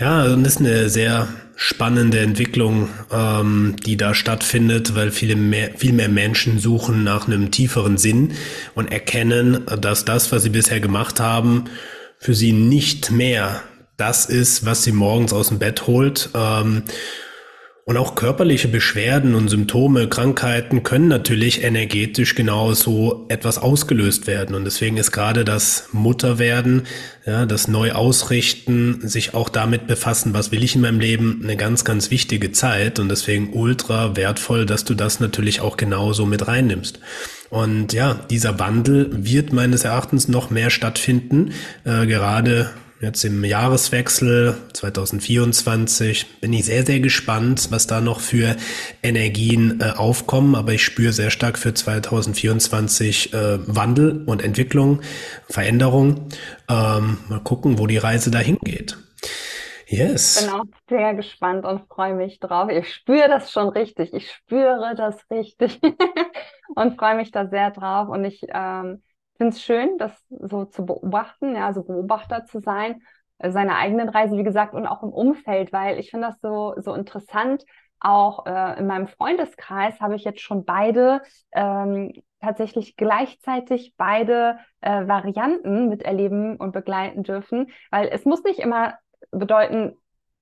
[0.00, 5.70] Ja, und das ist eine sehr spannende Entwicklung, ähm, die da stattfindet, weil viele mehr,
[5.76, 8.32] viel mehr Menschen suchen nach einem tieferen Sinn
[8.74, 11.66] und erkennen, dass das, was sie bisher gemacht haben,
[12.18, 13.62] für sie nicht mehr
[13.96, 16.30] das ist, was sie morgens aus dem Bett holt.
[16.34, 16.82] Ähm,
[17.88, 24.56] und auch körperliche Beschwerden und Symptome, Krankheiten können natürlich energetisch genauso etwas ausgelöst werden.
[24.56, 26.82] Und deswegen ist gerade das Mutterwerden,
[27.26, 31.84] ja, das Neuausrichten, sich auch damit befassen, was will ich in meinem Leben, eine ganz,
[31.84, 32.98] ganz wichtige Zeit.
[32.98, 36.98] Und deswegen ultra wertvoll, dass du das natürlich auch genauso mit reinnimmst.
[37.50, 41.52] Und ja, dieser Wandel wird meines Erachtens noch mehr stattfinden,
[41.84, 42.72] äh, gerade
[43.06, 48.56] jetzt im Jahreswechsel 2024 bin ich sehr, sehr gespannt, was da noch für
[49.02, 50.56] Energien äh, aufkommen.
[50.56, 55.02] Aber ich spüre sehr stark für 2024 äh, Wandel und Entwicklung,
[55.48, 56.28] Veränderung.
[56.68, 58.98] Ähm, mal gucken, wo die Reise dahin geht.
[59.86, 60.40] Yes.
[60.40, 62.70] Ich bin auch sehr gespannt und freue mich drauf.
[62.70, 64.12] Ich spüre das schon richtig.
[64.14, 65.80] Ich spüre das richtig
[66.74, 68.08] und freue mich da sehr drauf.
[68.08, 69.00] Und ich ähm,
[69.36, 73.02] finde es schön, das so zu beobachten, ja, so Beobachter zu sein,
[73.38, 76.74] äh, seine eigenen Reise, wie gesagt, und auch im Umfeld, weil ich finde das so,
[76.78, 77.64] so interessant.
[77.98, 81.22] Auch äh, in meinem Freundeskreis habe ich jetzt schon beide
[81.52, 88.98] ähm, tatsächlich gleichzeitig beide äh, Varianten miterleben und begleiten dürfen, weil es muss nicht immer
[89.30, 89.96] bedeuten,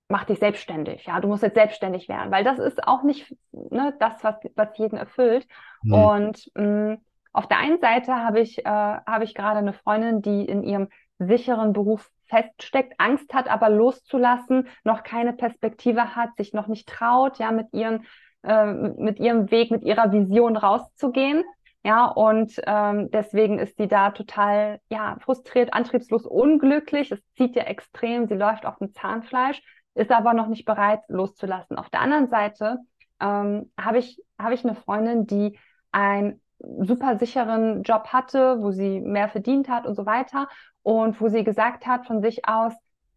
[0.09, 3.95] mach dich selbstständig, ja, du musst jetzt selbstständig werden, weil das ist auch nicht ne,
[3.99, 5.47] das, was, was jeden erfüllt.
[5.83, 5.95] Mhm.
[5.95, 6.99] Und mh, mm,
[7.35, 10.89] auf der einen Seite habe ich, äh, habe ich gerade eine Freundin, die in ihrem
[11.19, 17.39] sicheren Beruf feststeckt, Angst hat, aber loszulassen, noch keine Perspektive hat, sich noch nicht traut,
[17.39, 18.07] ja, mit ihren,
[18.45, 21.45] äh, mit ihrem Weg, mit ihrer Vision rauszugehen.
[21.83, 27.11] Ja, und ähm, deswegen ist sie da total, ja, frustriert, antriebslos, unglücklich.
[27.13, 29.61] Es zieht ihr extrem, sie läuft auf dem Zahnfleisch,
[29.95, 31.77] ist aber noch nicht bereit, loszulassen.
[31.77, 32.79] Auf der anderen Seite
[33.21, 35.59] ähm, habe ich, habe ich eine Freundin, die
[35.93, 36.41] ein
[36.81, 40.49] super sicheren Job hatte, wo sie mehr verdient hat und so weiter.
[40.83, 42.73] Und wo sie gesagt hat von sich aus,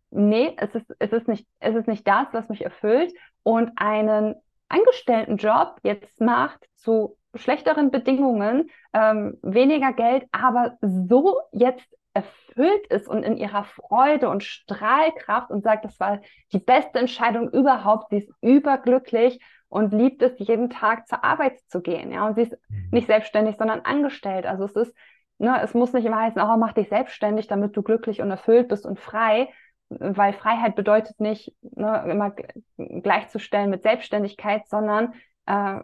[0.09, 3.13] nee, es ist, es ist, nicht, es ist nicht das, was mich erfüllt.
[3.43, 4.35] Und einen
[4.69, 13.21] Angestelltenjob jetzt macht zu schlechteren Bedingungen, ähm, weniger Geld, aber so jetzt erfüllt ist und
[13.23, 16.19] in ihrer Freude und Strahlkraft und sagt, das war
[16.51, 19.39] die beste Entscheidung überhaupt, sie ist überglücklich
[19.69, 22.11] und liebt es, jeden Tag zur Arbeit zu gehen.
[22.11, 22.89] Ja, und sie ist mhm.
[22.91, 24.45] nicht selbstständig, sondern angestellt.
[24.45, 24.95] Also es ist,
[25.37, 28.69] ne, es muss nicht immer heißen, oh, mach dich selbstständig, damit du glücklich und erfüllt
[28.69, 29.49] bist und frei,
[29.89, 32.35] weil Freiheit bedeutet nicht ne, immer
[32.77, 35.13] gleichzustellen mit Selbstständigkeit, sondern
[35.45, 35.79] äh,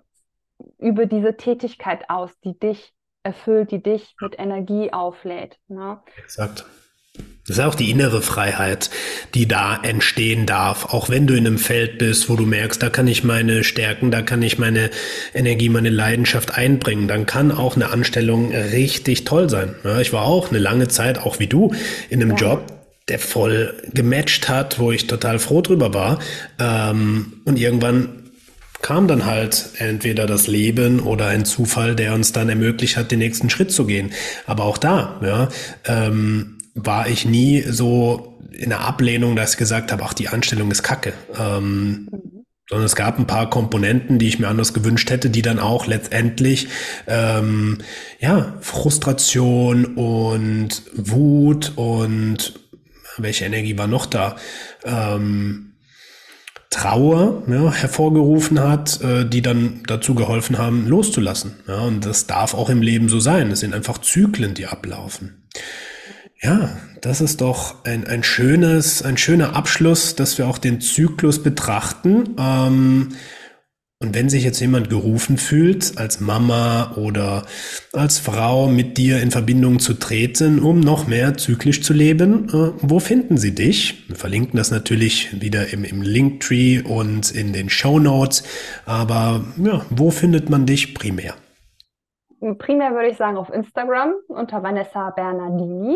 [0.78, 5.58] über diese Tätigkeit aus, die dich erfüllt, die dich mit Energie auflädt.
[5.68, 6.02] Ne?
[6.18, 6.66] Exakt.
[7.46, 8.90] Das ist auch die innere Freiheit,
[9.34, 10.94] die da entstehen darf.
[10.94, 14.12] Auch wenn du in einem Feld bist, wo du merkst, da kann ich meine Stärken,
[14.12, 14.90] da kann ich meine
[15.34, 19.76] Energie, meine Leidenschaft einbringen, dann kann auch eine Anstellung richtig toll sein.
[19.84, 21.74] Ja, ich war auch eine lange Zeit, auch wie du,
[22.10, 22.38] in einem ja.
[22.38, 22.74] Job,
[23.10, 26.20] der voll gematcht hat, wo ich total froh drüber war.
[26.60, 28.24] Ähm, und irgendwann
[28.82, 33.20] kam dann halt entweder das Leben oder ein Zufall, der uns dann ermöglicht hat, den
[33.20, 34.12] nächsten Schritt zu gehen.
[34.46, 35.50] Aber auch da, ja,
[35.86, 40.72] ähm, war ich nie so in der Ablehnung, dass ich gesagt habe, ach, die Anstellung
[40.72, 41.14] ist kacke.
[41.40, 42.46] Ähm, mhm.
[42.70, 45.86] Sondern es gab ein paar Komponenten, die ich mir anders gewünscht hätte, die dann auch
[45.86, 46.70] letztendlich
[47.08, 47.80] ähm,
[48.20, 52.54] ja Frustration und Wut und
[53.18, 54.38] welche Energie war noch da?
[54.86, 55.74] Ähm,
[56.70, 61.54] Trauer ja, hervorgerufen hat, äh, die dann dazu geholfen haben, loszulassen.
[61.68, 63.52] Ja, und das darf auch im Leben so sein.
[63.52, 65.44] Es sind einfach Zyklen, die ablaufen.
[66.44, 66.70] Ja,
[67.00, 72.36] das ist doch ein, ein schönes, ein schöner Abschluss, dass wir auch den Zyklus betrachten.
[72.38, 73.10] Ähm,
[74.02, 77.44] und wenn sich jetzt jemand gerufen fühlt, als Mama oder
[77.94, 82.74] als Frau mit dir in Verbindung zu treten, um noch mehr zyklisch zu leben, äh,
[82.82, 84.04] wo finden sie dich?
[84.10, 88.44] Wir verlinken das natürlich wieder im, im Linktree und in den Show Notes.
[88.86, 91.36] Aber ja, wo findet man dich primär?
[92.58, 95.96] Primär würde ich sagen auf Instagram unter Vanessa Bernardini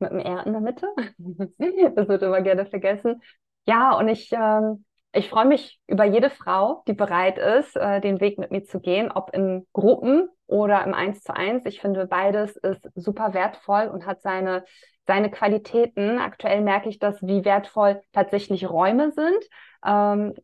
[0.00, 0.86] mit dem R in der Mitte.
[1.94, 3.22] das wird immer gerne vergessen.
[3.66, 8.20] Ja, und ich, ähm, ich freue mich über jede Frau, die bereit ist, äh, den
[8.20, 11.64] Weg mit mir zu gehen, ob in Gruppen oder im Eins zu eins.
[11.66, 14.64] Ich finde, beides ist super wertvoll und hat seine,
[15.06, 16.18] seine Qualitäten.
[16.18, 19.44] Aktuell merke ich das, wie wertvoll tatsächlich Räume sind.
[19.84, 20.34] Ähm,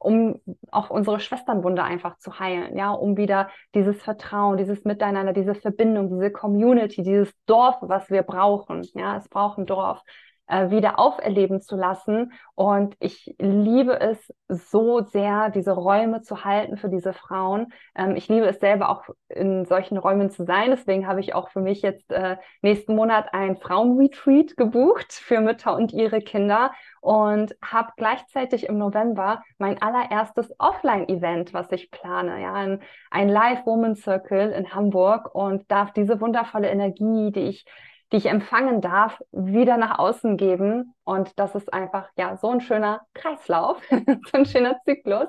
[0.00, 0.40] um
[0.70, 6.08] auch unsere Schwesternwunde einfach zu heilen, ja, um wieder dieses Vertrauen, dieses Miteinander, diese Verbindung,
[6.08, 10.02] diese Community, dieses Dorf, was wir brauchen, ja, es braucht ein Dorf,
[10.50, 12.32] äh, wieder auferleben zu lassen.
[12.54, 17.72] Und ich liebe es so sehr, diese Räume zu halten für diese Frauen.
[17.94, 20.70] Ähm, ich liebe es selber auch in solchen Räumen zu sein.
[20.70, 25.74] Deswegen habe ich auch für mich jetzt äh, nächsten Monat ein Frauenretreat gebucht für Mütter
[25.74, 32.52] und ihre Kinder und habe gleichzeitig im November mein allererstes Offline-Event, was ich plane, ja,
[32.52, 32.80] ein,
[33.10, 37.64] ein Live Woman Circle in Hamburg und darf diese wundervolle Energie, die ich
[38.12, 40.94] die ich empfangen darf, wieder nach außen geben.
[41.04, 45.28] Und das ist einfach ja so ein schöner Kreislauf, so ein schöner Zyklus.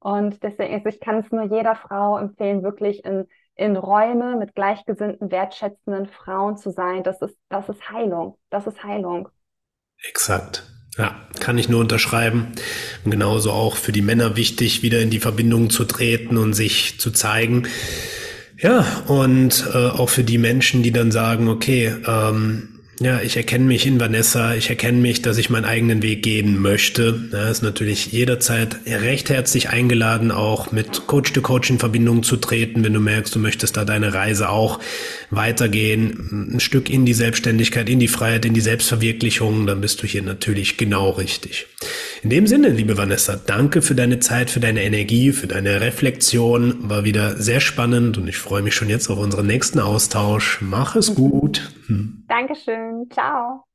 [0.00, 4.54] Und deswegen, also ich kann es nur jeder Frau empfehlen, wirklich in, in Räume mit
[4.54, 7.02] gleichgesinnten, wertschätzenden Frauen zu sein.
[7.02, 8.36] Das ist, das ist Heilung.
[8.50, 9.28] Das ist Heilung.
[10.08, 10.64] Exakt.
[10.96, 12.52] Ja, kann ich nur unterschreiben.
[13.04, 16.98] Und genauso auch für die Männer wichtig, wieder in die Verbindung zu treten und sich
[16.98, 17.68] zu zeigen.
[18.60, 23.64] Ja, und äh, auch für die Menschen, die dann sagen, okay, ähm, ja, ich erkenne
[23.64, 27.28] mich in Vanessa, ich erkenne mich, dass ich meinen eigenen Weg gehen möchte.
[27.32, 32.94] Ja, ist natürlich jederzeit recht herzlich eingeladen, auch mit Coach-to-Coach in Verbindung zu treten, wenn
[32.94, 34.80] du merkst, du möchtest da deine Reise auch
[35.30, 40.06] weitergehen, ein Stück in die Selbstständigkeit, in die Freiheit, in die Selbstverwirklichung, dann bist du
[40.06, 41.66] hier natürlich genau richtig.
[42.22, 46.88] In dem Sinne, liebe Vanessa, danke für deine Zeit, für deine Energie, für deine Reflexion.
[46.88, 50.58] War wieder sehr spannend und ich freue mich schon jetzt auf unseren nächsten Austausch.
[50.60, 51.70] Mach es gut.
[51.86, 52.24] Hm.
[52.88, 53.10] Dankeschön.
[53.10, 53.67] Ciao.